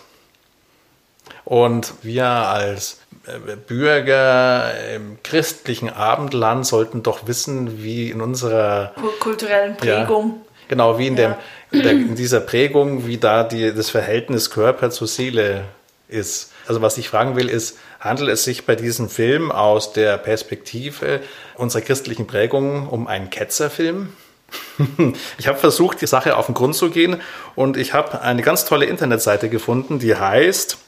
Und 1.43 1.93
wir 2.01 2.27
als 2.27 3.01
Bürger 3.67 4.73
im 4.95 5.17
christlichen 5.23 5.89
Abendland 5.89 6.65
sollten 6.65 7.03
doch 7.03 7.27
wissen, 7.27 7.83
wie 7.83 8.09
in 8.09 8.21
unserer 8.21 8.93
kulturellen 9.19 9.77
Prägung. 9.77 10.27
Ja, 10.27 10.65
genau, 10.67 10.97
wie 10.97 11.07
in, 11.07 11.17
ja. 11.17 11.37
dem, 11.71 11.81
der, 11.81 11.91
in, 11.91 12.15
dieser 12.15 12.39
Prägung, 12.39 13.05
wie 13.07 13.17
da 13.17 13.43
die, 13.43 13.73
das 13.73 13.89
Verhältnis 13.89 14.49
Körper 14.49 14.89
zur 14.89 15.07
Seele 15.07 15.65
ist. 16.07 16.51
Also 16.67 16.81
was 16.81 16.97
ich 16.97 17.09
fragen 17.09 17.35
will, 17.35 17.49
ist, 17.49 17.77
handelt 17.99 18.29
es 18.29 18.43
sich 18.43 18.65
bei 18.65 18.75
diesem 18.75 19.09
Film 19.09 19.51
aus 19.51 19.93
der 19.93 20.17
Perspektive 20.17 21.21
unserer 21.55 21.81
christlichen 21.81 22.27
Prägung 22.27 22.87
um 22.87 23.07
einen 23.07 23.29
Ketzerfilm? 23.29 24.13
Ich 25.37 25.47
habe 25.47 25.59
versucht, 25.59 26.01
die 26.01 26.07
Sache 26.07 26.35
auf 26.35 26.47
den 26.47 26.55
Grund 26.55 26.73
zu 26.73 26.89
gehen 26.89 27.21
und 27.55 27.77
ich 27.77 27.93
habe 27.93 28.21
eine 28.21 28.41
ganz 28.41 28.65
tolle 28.65 28.85
Internetseite 28.85 29.47
gefunden, 29.47 29.99
die 29.99 30.15
heißt 30.15 30.79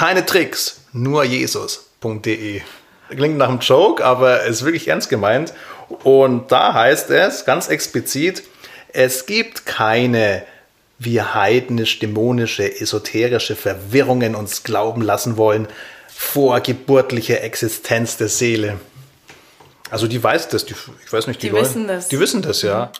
keine 0.00 0.24
Tricks, 0.24 0.80
nur 0.94 1.24
Jesus.de. 1.24 2.62
Klingt 3.10 3.36
nach 3.36 3.50
einem 3.50 3.58
Joke, 3.58 4.02
aber 4.02 4.44
ist 4.44 4.64
wirklich 4.64 4.88
ernst 4.88 5.10
gemeint. 5.10 5.52
Und 6.04 6.50
da 6.50 6.72
heißt 6.72 7.10
es 7.10 7.44
ganz 7.44 7.68
explizit, 7.68 8.42
es 8.94 9.26
gibt 9.26 9.66
keine 9.66 10.42
wir 10.98 11.34
heidnisch, 11.34 11.98
dämonische, 11.98 12.80
esoterische 12.80 13.56
Verwirrungen 13.56 14.34
uns 14.34 14.62
glauben 14.62 15.02
lassen 15.02 15.36
wollen, 15.36 15.68
vorgeburtliche 16.08 17.40
Existenz 17.40 18.16
der 18.16 18.28
Seele. 18.28 18.80
Also 19.90 20.06
die 20.06 20.22
weiß 20.22 20.48
das, 20.48 20.64
die, 20.64 20.74
ich 21.04 21.12
weiß 21.12 21.26
nicht, 21.26 21.42
die, 21.42 21.50
die 21.50 21.54
wissen 21.54 21.88
das. 21.88 22.08
Die 22.08 22.18
wissen 22.18 22.40
das, 22.40 22.62
ja. 22.62 22.90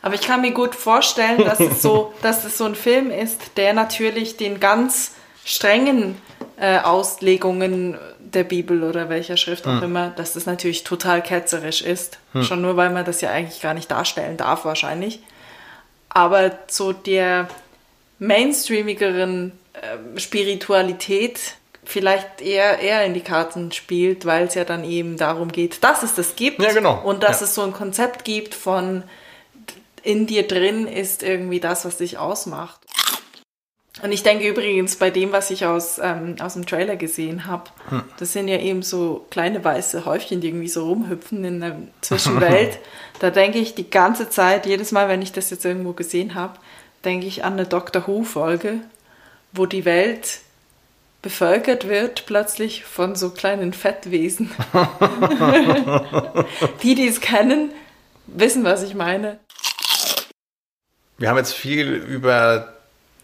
Aber 0.00 0.14
ich 0.14 0.22
kann 0.22 0.40
mir 0.40 0.52
gut 0.52 0.74
vorstellen, 0.74 1.44
dass 1.44 1.60
es 1.60 1.82
so, 1.82 2.14
dass 2.22 2.42
es 2.44 2.56
so 2.56 2.64
ein 2.64 2.74
Film 2.74 3.10
ist, 3.10 3.38
der 3.58 3.74
natürlich 3.74 4.38
den 4.38 4.60
ganz 4.60 5.10
strengen 5.46 6.20
äh, 6.58 6.80
Auslegungen 6.80 7.96
der 8.18 8.44
Bibel 8.44 8.82
oder 8.82 9.08
welcher 9.08 9.36
Schrift 9.36 9.66
auch 9.66 9.76
hm. 9.76 9.84
immer, 9.84 10.10
dass 10.10 10.32
das 10.32 10.44
natürlich 10.44 10.84
total 10.84 11.22
ketzerisch 11.22 11.80
ist. 11.80 12.18
Hm. 12.32 12.42
Schon 12.42 12.60
nur, 12.60 12.76
weil 12.76 12.90
man 12.90 13.04
das 13.04 13.20
ja 13.20 13.30
eigentlich 13.30 13.62
gar 13.62 13.72
nicht 13.72 13.90
darstellen 13.90 14.36
darf, 14.36 14.64
wahrscheinlich. 14.64 15.20
Aber 16.08 16.50
so 16.66 16.92
der 16.92 17.48
mainstreamigeren 18.18 19.52
äh, 19.74 20.18
Spiritualität 20.18 21.38
vielleicht 21.84 22.40
eher, 22.40 22.80
eher 22.80 23.04
in 23.04 23.14
die 23.14 23.20
Karten 23.20 23.70
spielt, 23.70 24.26
weil 24.26 24.46
es 24.46 24.54
ja 24.54 24.64
dann 24.64 24.82
eben 24.82 25.16
darum 25.16 25.52
geht, 25.52 25.84
dass 25.84 26.02
es 26.02 26.16
das 26.16 26.34
gibt. 26.34 26.60
Ja, 26.60 26.72
genau. 26.72 27.00
Und 27.04 27.22
dass 27.22 27.40
ja. 27.40 27.46
es 27.46 27.54
so 27.54 27.62
ein 27.62 27.72
Konzept 27.72 28.24
gibt 28.24 28.54
von 28.56 29.04
in 30.02 30.26
dir 30.26 30.46
drin 30.46 30.86
ist 30.86 31.24
irgendwie 31.24 31.58
das, 31.58 31.84
was 31.84 31.96
dich 31.96 32.16
ausmacht. 32.16 32.80
Und 34.02 34.12
ich 34.12 34.22
denke 34.22 34.46
übrigens 34.46 34.96
bei 34.96 35.10
dem, 35.10 35.32
was 35.32 35.50
ich 35.50 35.64
aus, 35.64 35.98
ähm, 36.02 36.36
aus 36.40 36.52
dem 36.52 36.66
Trailer 36.66 36.96
gesehen 36.96 37.46
habe, 37.46 37.70
hm. 37.88 38.02
das 38.18 38.34
sind 38.34 38.48
ja 38.48 38.58
eben 38.58 38.82
so 38.82 39.26
kleine 39.30 39.64
weiße 39.64 40.04
Häufchen, 40.04 40.42
die 40.42 40.48
irgendwie 40.48 40.68
so 40.68 40.86
rumhüpfen 40.86 41.42
in 41.44 41.60
der 41.60 41.78
Zwischenwelt. 42.02 42.78
da 43.20 43.30
denke 43.30 43.58
ich 43.58 43.74
die 43.74 43.88
ganze 43.88 44.28
Zeit, 44.28 44.66
jedes 44.66 44.92
Mal, 44.92 45.08
wenn 45.08 45.22
ich 45.22 45.32
das 45.32 45.48
jetzt 45.48 45.64
irgendwo 45.64 45.92
gesehen 45.92 46.34
habe, 46.34 46.58
denke 47.04 47.26
ich 47.26 47.44
an 47.44 47.54
eine 47.54 47.64
Doctor 47.64 48.06
Who-Folge, 48.06 48.80
wo 49.52 49.64
die 49.64 49.86
Welt 49.86 50.40
bevölkert 51.22 51.88
wird 51.88 52.26
plötzlich 52.26 52.84
von 52.84 53.16
so 53.16 53.30
kleinen 53.30 53.72
Fettwesen. 53.72 54.50
die, 56.82 56.94
die 56.94 57.08
es 57.08 57.22
kennen, 57.22 57.72
wissen, 58.26 58.62
was 58.62 58.82
ich 58.82 58.94
meine. 58.94 59.38
Wir 61.16 61.30
haben 61.30 61.38
jetzt 61.38 61.54
viel 61.54 61.94
über 61.94 62.75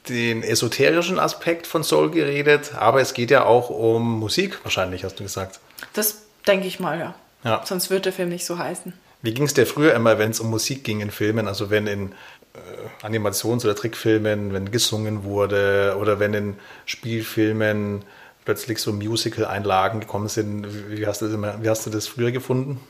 den 0.08 0.42
esoterischen 0.42 1.18
Aspekt 1.18 1.66
von 1.66 1.84
Soul 1.84 2.10
geredet, 2.10 2.72
aber 2.76 3.00
es 3.00 3.14
geht 3.14 3.30
ja 3.30 3.44
auch 3.44 3.70
um 3.70 4.18
Musik, 4.18 4.58
wahrscheinlich, 4.64 5.04
hast 5.04 5.20
du 5.20 5.22
gesagt. 5.22 5.60
Das 5.92 6.22
denke 6.46 6.66
ich 6.66 6.80
mal, 6.80 6.98
ja. 6.98 7.14
ja. 7.44 7.62
Sonst 7.64 7.90
würde 7.90 8.02
der 8.02 8.12
Film 8.12 8.28
nicht 8.28 8.44
so 8.44 8.58
heißen. 8.58 8.92
Wie 9.22 9.32
ging 9.32 9.44
es 9.44 9.54
dir 9.54 9.66
früher 9.66 9.94
immer, 9.94 10.18
wenn 10.18 10.30
es 10.30 10.40
um 10.40 10.50
Musik 10.50 10.82
ging 10.82 11.00
in 11.00 11.12
Filmen? 11.12 11.46
Also 11.46 11.70
wenn 11.70 11.86
in 11.86 12.12
äh, 12.54 13.06
Animations- 13.06 13.64
oder 13.64 13.76
Trickfilmen, 13.76 14.52
wenn 14.52 14.70
gesungen 14.72 15.22
wurde 15.22 15.96
oder 15.98 16.18
wenn 16.18 16.34
in 16.34 16.56
Spielfilmen 16.86 18.04
plötzlich 18.44 18.78
so 18.78 18.92
Musical-Einlagen 18.92 20.00
gekommen 20.00 20.28
sind. 20.28 20.66
Wie 20.90 21.06
hast, 21.06 21.22
du 21.22 21.26
das 21.26 21.34
immer, 21.34 21.62
wie 21.62 21.68
hast 21.68 21.86
du 21.86 21.90
das 21.90 22.08
früher 22.08 22.32
gefunden? 22.32 22.80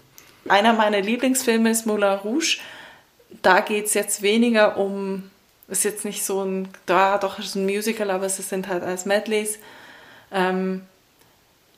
Einer 0.48 0.72
meiner 0.72 1.00
Lieblingsfilme 1.00 1.70
ist 1.70 1.86
Moulin 1.86 2.18
Rouge. 2.18 2.58
Da 3.42 3.60
geht 3.60 3.86
es 3.86 3.94
jetzt 3.94 4.22
weniger 4.22 4.76
um 4.76 5.30
ist 5.68 5.84
jetzt 5.84 6.04
nicht 6.04 6.24
so 6.24 6.44
ein, 6.44 6.68
da 6.86 7.18
doch 7.18 7.38
ist 7.38 7.54
ein 7.54 7.64
Musical, 7.64 8.10
aber 8.10 8.26
es 8.26 8.36
sind 8.36 8.68
halt 8.68 8.82
als 8.82 9.06
Medleys. 9.06 9.58
Ähm, 10.30 10.82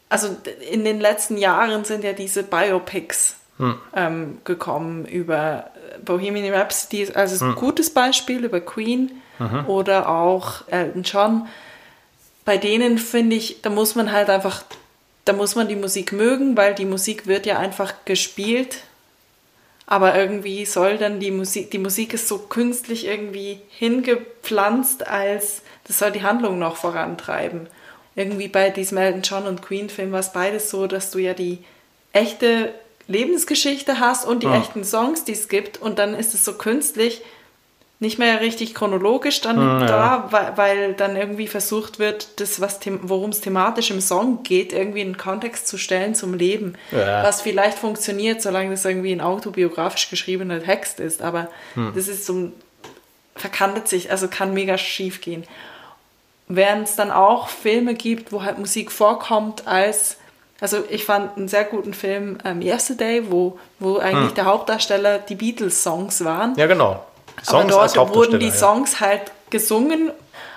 also 0.08 0.36
in 0.70 0.84
den 0.84 1.00
letzten 1.00 1.36
Jahren 1.36 1.84
sind 1.84 2.04
ja 2.04 2.12
diese 2.12 2.42
Biopics 2.42 3.36
hm. 3.58 3.78
ähm, 3.94 4.38
gekommen 4.44 5.06
über 5.06 5.70
Bohemian 6.04 6.52
Rhapsody, 6.52 7.12
also 7.14 7.40
hm. 7.40 7.52
ein 7.52 7.54
gutes 7.56 7.90
Beispiel 7.90 8.44
über 8.44 8.60
Queen 8.60 9.22
mhm. 9.38 9.66
oder 9.66 10.08
auch 10.08 10.68
Elton 10.68 11.02
John. 11.02 11.48
Bei 12.44 12.58
denen 12.58 12.98
finde 12.98 13.36
ich, 13.36 13.62
da 13.62 13.70
muss 13.70 13.94
man 13.94 14.12
halt 14.12 14.28
einfach, 14.28 14.62
da 15.24 15.32
muss 15.32 15.54
man 15.54 15.68
die 15.68 15.76
Musik 15.76 16.12
mögen, 16.12 16.56
weil 16.56 16.74
die 16.74 16.84
Musik 16.84 17.26
wird 17.26 17.46
ja 17.46 17.58
einfach 17.58 17.94
gespielt 18.04 18.82
aber 19.86 20.14
irgendwie 20.16 20.64
soll 20.64 20.96
dann 20.98 21.20
die 21.20 21.30
Musik, 21.30 21.70
die 21.70 21.78
Musik 21.78 22.14
ist 22.14 22.28
so 22.28 22.38
künstlich 22.38 23.06
irgendwie 23.06 23.60
hingepflanzt, 23.70 25.06
als 25.06 25.62
das 25.86 25.98
soll 25.98 26.12
die 26.12 26.22
Handlung 26.22 26.58
noch 26.58 26.76
vorantreiben. 26.76 27.68
Irgendwie 28.16 28.48
bei 28.48 28.70
diesem 28.70 28.98
Elton 28.98 29.22
John 29.22 29.46
und 29.46 29.60
Queen 29.60 29.90
Film 29.90 30.12
war 30.12 30.20
es 30.20 30.32
beides 30.32 30.70
so, 30.70 30.86
dass 30.86 31.10
du 31.10 31.18
ja 31.18 31.34
die 31.34 31.58
echte 32.12 32.72
Lebensgeschichte 33.06 34.00
hast 34.00 34.24
und 34.26 34.42
die 34.42 34.46
ja. 34.46 34.58
echten 34.58 34.84
Songs, 34.84 35.24
die 35.24 35.32
es 35.32 35.48
gibt 35.48 35.80
und 35.82 35.98
dann 35.98 36.14
ist 36.14 36.32
es 36.32 36.44
so 36.44 36.54
künstlich 36.54 37.22
nicht 38.00 38.18
mehr 38.18 38.40
richtig 38.40 38.74
chronologisch 38.74 39.40
dann 39.40 39.56
ja. 39.56 39.86
da, 39.86 40.28
weil, 40.30 40.56
weil, 40.56 40.92
dann 40.94 41.16
irgendwie 41.16 41.46
versucht 41.46 41.98
wird, 41.98 42.40
das, 42.40 42.60
worum 43.02 43.30
es 43.30 43.40
thematisch 43.40 43.90
im 43.90 44.00
Song 44.00 44.42
geht, 44.42 44.72
irgendwie 44.72 45.00
in 45.00 45.12
den 45.12 45.16
Kontext 45.16 45.68
zu 45.68 45.78
stellen 45.78 46.14
zum 46.14 46.34
Leben. 46.34 46.74
Ja. 46.90 47.22
Was 47.22 47.40
vielleicht 47.40 47.78
funktioniert, 47.78 48.42
solange 48.42 48.70
das 48.70 48.84
irgendwie 48.84 49.12
ein 49.12 49.20
autobiografisch 49.20 50.10
geschriebener 50.10 50.62
Text 50.62 51.00
ist. 51.00 51.22
Aber 51.22 51.48
hm. 51.74 51.92
das 51.94 52.08
ist 52.08 52.26
so, 52.26 52.52
verkantet 53.36 53.88
sich, 53.88 54.10
also 54.10 54.28
kann 54.28 54.54
mega 54.54 54.76
schief 54.76 55.20
gehen. 55.20 55.44
Während 56.48 56.88
es 56.88 56.96
dann 56.96 57.10
auch 57.10 57.48
Filme 57.48 57.94
gibt, 57.94 58.32
wo 58.32 58.42
halt 58.42 58.58
Musik 58.58 58.92
vorkommt 58.92 59.66
als 59.66 60.18
also 60.60 60.78
ich 60.88 61.04
fand 61.04 61.36
einen 61.36 61.48
sehr 61.48 61.64
guten 61.64 61.92
Film 61.92 62.38
ähm, 62.44 62.62
Yesterday, 62.62 63.24
wo, 63.28 63.58
wo 63.80 63.98
eigentlich 63.98 64.28
hm. 64.28 64.34
der 64.36 64.44
Hauptdarsteller 64.46 65.18
die 65.18 65.34
Beatles-Songs 65.34 66.24
waren. 66.24 66.54
Ja, 66.56 66.66
genau. 66.66 67.04
Songs 67.44 67.74
aber 67.74 67.88
dort 67.88 68.14
wurden 68.14 68.40
die 68.40 68.50
Songs 68.50 69.00
halt 69.00 69.32
gesungen, 69.50 70.10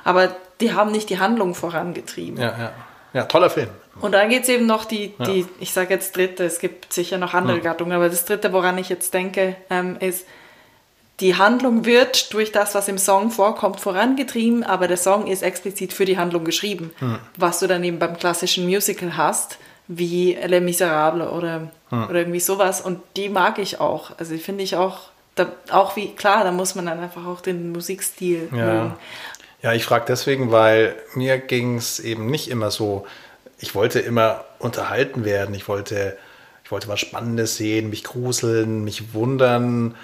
aber 0.03 0.35
die 0.59 0.73
haben 0.73 0.91
nicht 0.91 1.09
die 1.09 1.19
Handlung 1.19 1.53
vorangetrieben. 1.53 2.39
Ja, 2.39 2.57
ja. 2.57 2.71
ja 3.13 3.25
toller 3.25 3.49
Film. 3.49 3.69
Und 3.99 4.11
dann 4.13 4.29
geht 4.29 4.43
es 4.43 4.49
eben 4.49 4.65
noch 4.65 4.85
die, 4.85 5.13
die 5.25 5.41
ja. 5.41 5.47
ich 5.59 5.73
sage 5.73 5.93
jetzt 5.93 6.15
dritte, 6.15 6.45
es 6.45 6.59
gibt 6.59 6.93
sicher 6.93 7.17
noch 7.17 7.33
andere 7.33 7.57
hm. 7.57 7.63
Gattungen, 7.63 7.93
aber 7.93 8.09
das 8.09 8.25
dritte, 8.25 8.53
woran 8.53 8.77
ich 8.77 8.89
jetzt 8.89 9.13
denke, 9.13 9.55
ähm, 9.69 9.97
ist, 9.99 10.25
die 11.19 11.35
Handlung 11.35 11.85
wird 11.85 12.31
durch 12.33 12.51
das, 12.51 12.75
was 12.75 12.87
im 12.87 12.99
Song 12.99 13.31
vorkommt, 13.31 13.79
vorangetrieben, 13.79 14.63
aber 14.63 14.87
der 14.87 14.97
Song 14.97 15.25
ist 15.25 15.41
explizit 15.41 15.91
für 15.93 16.05
die 16.05 16.19
Handlung 16.19 16.43
geschrieben. 16.43 16.91
Hm. 16.99 17.17
Was 17.35 17.59
du 17.59 17.67
dann 17.67 17.83
eben 17.83 17.97
beim 17.97 18.17
klassischen 18.17 18.65
Musical 18.65 19.17
hast, 19.17 19.57
wie 19.87 20.37
Les 20.45 20.61
Miserables 20.61 21.27
oder, 21.29 21.71
hm. 21.89 22.03
oder 22.07 22.19
irgendwie 22.19 22.39
sowas. 22.39 22.81
Und 22.81 23.01
die 23.15 23.29
mag 23.29 23.57
ich 23.57 23.79
auch. 23.79 24.11
Also 24.19 24.33
die 24.33 24.39
finde 24.39 24.63
ich 24.63 24.75
auch 24.75 25.09
da, 25.37 25.51
auch 25.71 25.95
wie, 25.95 26.15
klar, 26.15 26.43
da 26.43 26.51
muss 26.51 26.75
man 26.75 26.85
dann 26.85 26.99
einfach 26.99 27.25
auch 27.25 27.41
den 27.41 27.71
Musikstil 27.71 28.49
ja. 28.51 28.57
mögen. 28.57 28.93
Ja, 29.61 29.73
ich 29.73 29.85
frage 29.85 30.05
deswegen, 30.07 30.51
weil 30.51 30.95
mir 31.15 31.37
ging 31.37 31.77
es 31.77 31.99
eben 31.99 32.27
nicht 32.27 32.49
immer 32.49 32.71
so, 32.71 33.07
ich 33.59 33.73
wollte 33.73 33.99
immer 33.99 34.45
unterhalten 34.59 35.25
werden, 35.25 35.55
ich 35.55 35.67
wollte, 35.67 36.17
ich 36.63 36.71
wollte 36.71 36.87
was 36.87 36.99
Spannendes 36.99 37.57
sehen, 37.57 37.89
mich 37.89 38.03
gruseln, 38.03 38.83
mich 38.83 39.13
wundern, 39.13 39.95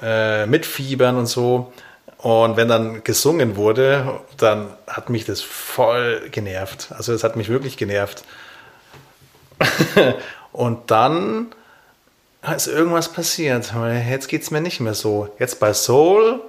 äh, 0.00 0.46
mitfiebern 0.46 1.16
und 1.16 1.26
so. 1.26 1.72
Und 2.18 2.56
wenn 2.56 2.68
dann 2.68 3.04
gesungen 3.04 3.56
wurde, 3.56 4.20
dann 4.38 4.70
hat 4.86 5.10
mich 5.10 5.26
das 5.26 5.42
voll 5.42 6.28
genervt. 6.30 6.88
Also 6.96 7.12
es 7.12 7.22
hat 7.22 7.36
mich 7.36 7.50
wirklich 7.50 7.76
genervt. 7.76 8.24
und 10.52 10.90
dann 10.90 11.54
ist 12.52 12.66
irgendwas 12.66 13.12
passiert. 13.12 13.72
Jetzt 14.08 14.28
geht 14.28 14.42
es 14.42 14.50
mir 14.50 14.60
nicht 14.60 14.80
mehr 14.80 14.94
so. 14.94 15.28
Jetzt 15.38 15.60
bei 15.60 15.72
Soul, 15.72 16.40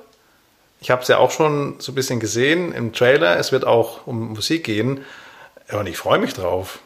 ich 0.81 0.91
habe 0.91 1.01
es 1.01 1.07
ja 1.07 1.17
auch 1.17 1.31
schon 1.31 1.75
so 1.79 1.91
ein 1.91 1.95
bisschen 1.95 2.19
gesehen 2.19 2.73
im 2.73 2.93
Trailer, 2.93 3.37
es 3.37 3.51
wird 3.51 3.65
auch 3.65 4.05
um 4.05 4.29
Musik 4.29 4.63
gehen 4.65 5.03
und 5.71 5.87
ich 5.87 5.97
freue 5.97 6.19
mich 6.19 6.33
drauf. 6.33 6.79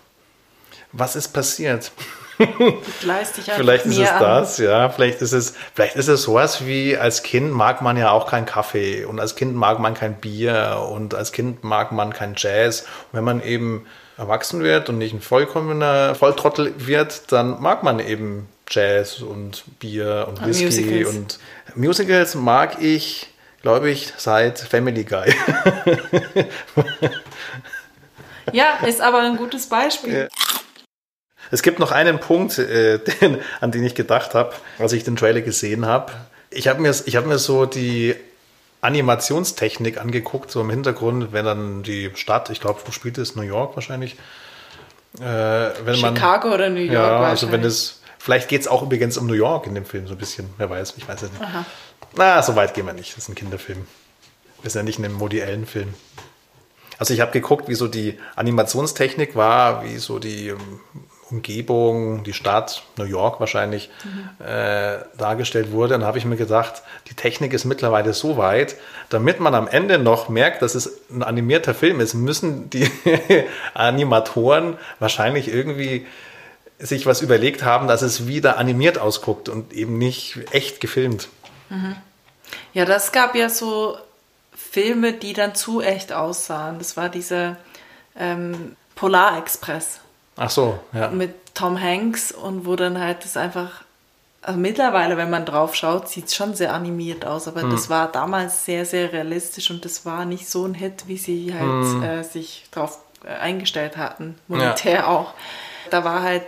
Was 0.92 1.16
ist 1.16 1.30
passiert? 1.30 1.92
vielleicht 3.00 3.38
ist 3.86 3.98
es 3.98 4.10
an. 4.10 4.20
das, 4.22 4.58
ja. 4.60 4.90
Vielleicht 4.90 5.22
ist 5.22 5.34
es, 5.34 5.56
vielleicht 5.74 5.96
ist 5.98 6.08
es 6.08 6.24
sowas 6.24 6.66
wie 6.66 6.98
als 6.98 7.22
Kind 7.22 7.52
mag 7.52 7.82
man 7.82 7.98
ja 7.98 8.12
auch 8.12 8.28
keinen 8.28 8.46
Kaffee 8.46 9.04
und 9.04 9.20
als 9.20 9.36
Kind 9.36 9.56
mag 9.56 9.80
man 9.80 9.94
kein 9.94 10.16
Bier 10.16 10.88
und 10.92 11.14
als 11.14 11.32
Kind 11.34 11.64
mag 11.64 11.92
man 11.92 12.14
kein 12.14 12.36
Jazz. 12.38 12.82
Und 12.82 13.18
wenn 13.18 13.24
man 13.26 13.44
eben 13.44 13.86
erwachsen 14.18 14.64
wird 14.64 14.90
und 14.90 14.98
nicht 14.98 15.14
ein 15.14 15.22
vollkommener 15.22 16.16
Volltrottel 16.16 16.74
wird, 16.78 17.32
dann 17.32 17.62
mag 17.62 17.84
man 17.84 18.00
eben 18.00 18.48
Jazz 18.70 19.22
und 19.22 19.64
Bier 19.80 20.28
und 20.30 20.42
ah, 20.42 20.46
Whisky 20.46 20.66
Musicals. 20.66 21.16
und 21.16 21.40
Musicals 21.76 22.36
mag 22.36 22.82
ich, 22.82 23.28
glaube 23.62 23.90
ich, 23.90 24.14
seit 24.18 24.60
Family 24.60 25.04
Guy. 25.04 25.34
ja, 28.54 28.78
ist 28.86 29.02
aber 29.02 29.22
ein 29.22 29.38
gutes 29.38 29.68
Beispiel. 29.68 30.30
Es 31.52 31.64
gibt 31.64 31.80
noch 31.80 31.92
einen 31.92 32.20
Punkt, 32.20 32.60
äh, 32.60 33.00
den, 33.22 33.40
an 33.60 33.72
den 33.72 33.84
ich 33.84 33.96
gedacht 33.96 34.36
habe, 34.36 34.54
als 34.78 34.94
ich 34.94 35.04
den 35.04 35.16
Trailer 35.16 35.42
gesehen 35.42 35.86
habe. 35.86 36.14
Ich 36.52 36.68
habe 36.68 36.82
mir, 36.82 36.92
hab 36.92 37.26
mir 37.26 37.40
so 37.40 37.66
die 37.66 38.16
Animationstechnik 38.82 40.00
angeguckt, 40.00 40.52
so 40.52 40.62
im 40.62 40.70
Hintergrund, 40.70 41.34
wenn 41.34 41.46
dann 41.46 41.84
die 41.84 42.12
Stadt, 42.16 42.50
ich 42.50 42.62
glaube, 42.62 42.80
wo 42.86 42.92
spielt 42.92 43.18
es? 43.18 43.36
New 43.36 43.42
York 43.42 43.76
wahrscheinlich. 43.76 44.16
Äh, 45.20 45.22
wenn 45.22 45.96
Chicago 45.96 46.48
man, 46.48 46.56
oder 46.56 46.70
New 46.70 46.82
York? 46.82 46.94
Ja, 46.94 47.20
also 47.22 47.52
wenn 47.52 47.64
es 47.64 47.99
Vielleicht 48.20 48.50
geht 48.50 48.62
es 48.62 48.68
auch 48.68 48.84
übrigens 48.84 49.18
um 49.18 49.28
New 49.28 49.34
York 49.34 49.66
in 49.66 49.74
dem 49.74 49.86
Film 49.86 50.06
so 50.06 50.14
ein 50.14 50.18
bisschen. 50.18 50.50
Wer 50.58 50.70
weiß, 50.70 50.94
ich 50.98 51.08
weiß 51.08 51.24
es 51.24 51.32
nicht. 51.32 51.42
Aha. 51.42 51.66
Na, 52.16 52.42
so 52.44 52.56
weit 52.56 52.74
gehen 52.74 52.86
wir 52.86 52.94
nicht. 52.94 53.16
Das 53.16 53.24
ist 53.24 53.30
ein 53.30 53.36
Kinderfilm. 53.36 53.88
Wir 54.62 54.70
sind 54.70 54.82
ja 54.82 54.84
nicht 54.84 55.00
in 55.00 55.06
einem 55.06 55.16
Modi 55.16 55.42
Allen-Film. 55.42 55.94
Also 56.98 57.14
ich 57.14 57.22
habe 57.22 57.32
geguckt, 57.32 57.70
wie 57.70 57.76
so 57.76 57.88
die 57.88 58.20
Animationstechnik 58.36 59.38
war, 59.38 59.86
wie 59.86 59.98
so 59.98 60.20
die 60.20 60.50
ähm, 60.50 60.82
Umgebung, 61.32 62.26
die 62.26 62.34
Stadt, 62.34 62.84
New 62.98 63.06
York 63.06 63.40
wahrscheinlich, 63.40 63.90
mhm. 64.04 64.46
äh, 64.46 64.98
dargestellt 65.18 65.72
wurde. 65.72 65.96
Und 65.96 66.02
da 66.02 66.08
habe 66.08 66.18
ich 66.18 66.26
mir 66.26 66.36
gedacht, 66.36 66.84
die 67.08 67.14
Technik 67.14 67.54
ist 67.54 67.64
mittlerweile 67.64 68.14
so 68.14 68.36
weit, 68.36 68.76
damit 69.08 69.40
man 69.40 69.56
am 69.56 69.70
Ende 69.70 69.98
noch 69.98 70.28
merkt, 70.28 70.62
dass 70.62 70.76
es 70.76 71.00
ein 71.10 71.24
animierter 71.24 71.74
Film 71.74 72.02
ist, 72.02 72.16
müssen 72.16 72.70
die 72.70 72.92
Animatoren 73.74 74.78
wahrscheinlich 75.00 75.48
irgendwie 75.48 76.06
sich 76.80 77.06
was 77.06 77.22
überlegt 77.22 77.64
haben, 77.64 77.88
dass 77.88 78.02
es 78.02 78.26
wieder 78.28 78.58
animiert 78.58 78.98
ausguckt 78.98 79.50
und 79.50 79.74
eben 79.74 79.98
nicht 79.98 80.40
echt 80.52 80.80
gefilmt. 80.80 81.28
Mhm. 81.70 81.96
Ja, 82.74 82.86
das 82.86 83.12
gab 83.12 83.36
ja 83.36 83.50
so 83.50 83.98
Filme, 84.54 85.14
die 85.14 85.34
dann 85.34 85.56
zu 85.56 85.82
echt 85.82 86.14
aussahen. 86.14 86.78
Das 86.78 86.96
war 86.96 87.10
dieser 87.10 87.58
ähm, 88.18 88.76
Polar 88.96 89.38
Express. 89.38 90.00
Ach 90.36 90.50
so, 90.50 90.80
ja. 90.94 91.10
Mit 91.10 91.34
Tom 91.54 91.82
Hanks 91.82 92.32
und 92.32 92.66
wo 92.66 92.76
dann 92.76 93.00
halt 93.00 93.24
das 93.24 93.38
einfach. 93.38 93.84
Also 94.42 94.58
mittlerweile, 94.58 95.18
wenn 95.18 95.30
man 95.30 95.46
drauf 95.46 95.76
schaut, 95.76 96.08
sieht 96.08 96.28
es 96.28 96.36
schon 96.36 96.56
sehr 96.56 96.74
animiert 96.74 97.26
aus, 97.26 97.50
aber 97.50 97.62
hm. 97.62 97.72
das 97.72 97.90
war 97.90 98.10
damals 98.10 98.64
sehr, 98.64 98.86
sehr 98.86 99.12
realistisch 99.12 99.70
und 99.70 99.84
das 99.84 100.06
war 100.06 100.24
nicht 100.24 100.50
so 100.50 100.66
ein 100.66 100.74
Hit, 100.74 101.08
wie 101.08 101.18
sie 101.18 101.54
halt 101.54 101.86
hm. 101.86 102.04
äh, 102.04 102.24
sich 102.24 102.66
darauf 102.72 103.00
äh, 103.26 103.34
eingestellt 103.34 103.98
hatten, 103.98 104.40
monetär 104.48 104.94
ja. 104.94 105.08
auch. 105.08 105.34
Da 105.90 106.06
war 106.06 106.22
halt 106.24 106.46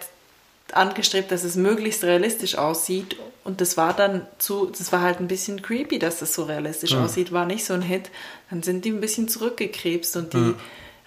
angestrebt, 0.75 1.31
dass 1.31 1.43
es 1.43 1.55
möglichst 1.55 2.03
realistisch 2.03 2.57
aussieht 2.57 3.17
und 3.43 3.59
das 3.59 3.75
war 3.75 3.93
dann 3.93 4.27
zu, 4.37 4.67
das 4.67 4.91
war 4.91 5.01
halt 5.01 5.19
ein 5.19 5.27
bisschen 5.27 5.61
creepy, 5.61 5.97
dass 5.97 6.19
das 6.19 6.33
so 6.33 6.43
realistisch 6.43 6.91
hm. 6.91 7.03
aussieht, 7.03 7.31
war 7.31 7.45
nicht 7.45 7.65
so 7.65 7.73
ein 7.73 7.81
Hit. 7.81 8.11
Dann 8.49 8.61
sind 8.61 8.85
die 8.85 8.91
ein 8.91 9.01
bisschen 9.01 9.27
zurückgekrebst 9.27 10.15
und 10.15 10.33
die 10.33 10.37
hm. 10.37 10.55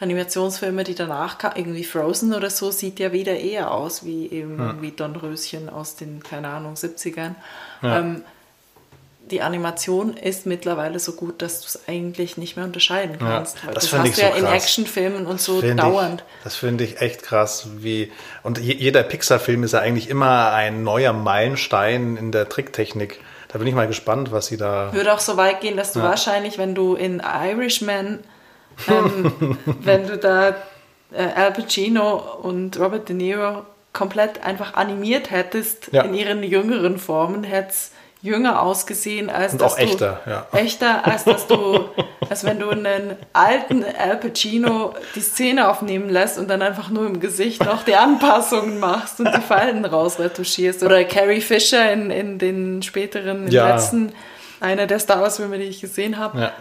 Animationsfilme, 0.00 0.82
die 0.82 0.96
danach 0.96 1.38
kamen, 1.38 1.56
irgendwie 1.56 1.84
Frozen 1.84 2.34
oder 2.34 2.50
so, 2.50 2.72
sieht 2.72 2.98
ja 2.98 3.12
wieder 3.12 3.38
eher 3.38 3.70
aus 3.70 4.04
wie 4.04 4.28
eben 4.30 4.58
ja. 4.58 4.82
wie 4.82 4.90
Dornröschen 4.90 5.68
aus 5.68 5.94
den, 5.94 6.22
keine 6.22 6.48
Ahnung, 6.48 6.74
70ern. 6.74 7.36
Ja. 7.82 8.00
Ähm, 8.00 8.24
die 9.30 9.40
Animation 9.40 10.16
ist 10.16 10.46
mittlerweile 10.46 10.98
so 10.98 11.12
gut, 11.12 11.40
dass 11.42 11.60
du 11.60 11.66
es 11.66 11.88
eigentlich 11.88 12.36
nicht 12.36 12.56
mehr 12.56 12.64
unterscheiden 12.64 13.18
kannst. 13.18 13.56
Ja, 13.64 13.72
das, 13.72 13.90
das 13.90 13.98
hast 13.98 14.16
du 14.16 14.20
ja 14.20 14.32
so 14.32 14.38
in 14.38 14.44
Actionfilmen 14.44 15.26
und 15.26 15.40
so 15.40 15.60
dauernd. 15.60 16.24
Ich, 16.38 16.44
das 16.44 16.56
finde 16.56 16.84
ich 16.84 17.00
echt 17.00 17.22
krass. 17.22 17.68
Wie, 17.78 18.12
und 18.42 18.58
jeder 18.58 19.02
Pixar-Film 19.02 19.62
ist 19.64 19.72
ja 19.72 19.80
eigentlich 19.80 20.10
immer 20.10 20.52
ein 20.52 20.82
neuer 20.82 21.12
Meilenstein 21.12 22.16
in 22.16 22.32
der 22.32 22.48
Tricktechnik. 22.48 23.20
Da 23.48 23.58
bin 23.58 23.66
ich 23.66 23.74
mal 23.74 23.86
gespannt, 23.86 24.32
was 24.32 24.46
sie 24.46 24.56
da. 24.56 24.92
Würde 24.92 25.12
auch 25.12 25.20
so 25.20 25.36
weit 25.36 25.60
gehen, 25.60 25.76
dass 25.76 25.92
du 25.92 26.00
ja. 26.00 26.06
wahrscheinlich, 26.06 26.58
wenn 26.58 26.74
du 26.74 26.94
in 26.94 27.20
Irishman 27.20 28.20
ähm, 28.88 29.58
wenn 29.82 30.06
du 30.06 30.18
da 30.18 30.50
äh, 31.12 31.22
Al 31.34 31.52
Pacino 31.52 32.16
und 32.42 32.78
Robert 32.78 33.08
De 33.08 33.16
Niro 33.16 33.64
komplett 33.92 34.42
einfach 34.44 34.74
animiert 34.74 35.30
hättest 35.30 35.90
ja. 35.92 36.02
in 36.02 36.14
ihren 36.14 36.42
jüngeren 36.42 36.98
Formen, 36.98 37.44
hätte 37.44 37.70
es 37.70 37.92
jünger 38.24 38.62
ausgesehen 38.62 39.28
als 39.28 39.52
und 39.52 39.60
dass 39.60 39.74
auch 39.74 39.78
echter, 39.78 40.22
du, 40.24 40.30
ja. 40.30 40.46
echter 40.52 41.06
als 41.06 41.24
dass 41.24 41.46
du 41.46 41.90
als 42.30 42.42
wenn 42.42 42.58
du 42.58 42.70
einen 42.70 43.16
alten 43.34 43.84
Al 43.84 44.16
Pacino 44.16 44.94
die 45.14 45.20
Szene 45.20 45.68
aufnehmen 45.68 46.08
lässt 46.08 46.38
und 46.38 46.48
dann 46.48 46.62
einfach 46.62 46.88
nur 46.88 47.06
im 47.06 47.20
Gesicht 47.20 47.62
noch 47.62 47.84
die 47.84 47.94
Anpassungen 47.94 48.80
machst 48.80 49.20
und 49.20 49.30
die 49.30 49.42
Falten 49.42 49.84
rausretuschierst 49.84 50.82
oder 50.82 51.04
Carrie 51.04 51.42
Fisher 51.42 51.92
in, 51.92 52.10
in 52.10 52.38
den 52.38 52.82
späteren, 52.82 53.50
ja. 53.50 53.68
letzten 53.68 54.14
einer 54.58 54.86
der 54.86 55.00
Star 55.00 55.20
Wars 55.20 55.36
Filme, 55.36 55.58
die 55.58 55.64
ich 55.64 55.82
gesehen 55.82 56.16
habe. 56.16 56.40
Ja 56.40 56.52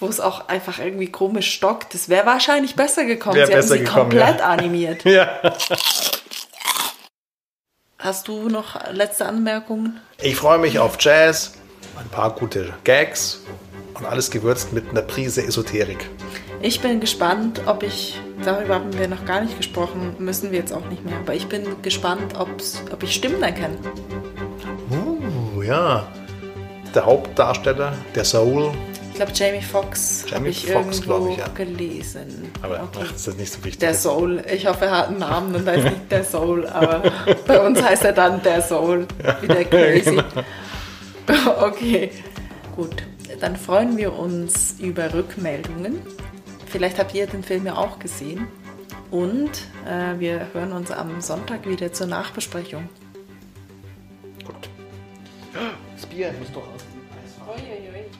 wo 0.00 0.06
es 0.06 0.20
auch 0.20 0.48
einfach 0.48 0.78
irgendwie 0.78 1.10
komisch 1.10 1.52
stockt. 1.52 1.92
Das 1.94 2.08
wäre 2.08 2.24
wahrscheinlich 2.26 2.76
besser 2.76 3.04
gekommen. 3.04 3.36
Wär 3.36 3.46
sie 3.46 3.52
besser 3.52 3.74
haben 3.74 3.78
sie 3.78 3.84
gekommen, 3.84 4.10
komplett 4.10 4.40
animiert. 4.40 5.04
ja. 5.04 5.28
Hast 8.00 8.28
du 8.28 8.48
noch 8.48 8.92
letzte 8.92 9.26
Anmerkungen? 9.26 10.00
Ich 10.22 10.36
freue 10.36 10.58
mich 10.58 10.78
auf 10.78 10.98
Jazz, 11.00 11.54
ein 11.98 12.08
paar 12.08 12.30
gute 12.32 12.72
Gags 12.84 13.40
und 13.94 14.06
alles 14.06 14.30
gewürzt 14.30 14.72
mit 14.72 14.88
einer 14.90 15.02
Prise 15.02 15.44
Esoterik. 15.44 16.08
Ich 16.62 16.80
bin 16.80 17.00
gespannt, 17.00 17.60
ob 17.66 17.82
ich, 17.82 18.20
darüber 18.44 18.76
haben 18.76 18.96
wir 18.96 19.08
noch 19.08 19.24
gar 19.24 19.40
nicht 19.40 19.56
gesprochen, 19.56 20.14
müssen 20.20 20.52
wir 20.52 20.60
jetzt 20.60 20.72
auch 20.72 20.86
nicht 20.86 21.04
mehr, 21.04 21.16
aber 21.16 21.34
ich 21.34 21.48
bin 21.48 21.82
gespannt, 21.82 22.38
ob 22.38 23.02
ich 23.02 23.14
Stimmen 23.14 23.42
erkenne. 23.42 23.76
Uh, 24.92 25.62
ja. 25.62 26.06
Der 26.94 27.04
Hauptdarsteller, 27.04 27.94
der 28.14 28.24
Soul, 28.24 28.70
glaube, 29.18 29.32
Jamie 29.34 29.62
Foxx 29.62 30.24
habe 30.32 30.48
ich 30.48 30.66
Fox, 30.70 31.00
irgendwo 31.00 31.32
ich, 31.32 31.38
ja. 31.38 31.48
gelesen. 31.48 32.50
Aber 32.62 32.82
okay. 32.82 33.00
ach, 33.04 33.14
ist 33.14 33.26
das 33.26 33.36
nicht 33.36 33.52
so 33.52 33.58
wichtig. 33.58 33.78
Der 33.80 33.94
Soul. 33.94 34.42
Ich 34.50 34.66
hoffe, 34.66 34.86
er 34.86 34.98
hat 34.98 35.08
einen 35.08 35.18
Namen 35.18 35.54
und 35.54 35.66
heißt 35.66 35.84
nicht 35.84 36.10
der 36.10 36.24
Soul, 36.24 36.66
aber 36.66 37.02
bei 37.46 37.60
uns 37.60 37.82
heißt 37.82 38.04
er 38.04 38.12
dann 38.12 38.42
der 38.42 38.62
Soul. 38.62 39.06
Wieder 39.40 39.64
crazy. 39.64 40.10
Genau. 40.14 40.22
Okay, 41.60 42.10
gut. 42.74 43.02
Dann 43.40 43.54
freuen 43.56 43.98
wir 43.98 44.14
uns 44.14 44.76
über 44.78 45.12
Rückmeldungen. 45.12 46.00
Vielleicht 46.64 46.98
habt 46.98 47.14
ihr 47.14 47.26
den 47.26 47.42
Film 47.42 47.66
ja 47.66 47.76
auch 47.76 47.98
gesehen. 47.98 48.48
Und 49.10 49.50
äh, 49.86 50.18
wir 50.18 50.46
hören 50.54 50.72
uns 50.72 50.90
am 50.90 51.20
Sonntag 51.20 51.68
wieder 51.68 51.92
zur 51.92 52.06
Nachbesprechung. 52.06 52.88
Gut. 54.46 54.70
Das 55.94 56.06
Bier 56.06 56.32
muss 56.38 56.50
doch 56.52 56.62
aus 56.62 56.82
dem 56.94 57.02
Eis. 57.12 58.17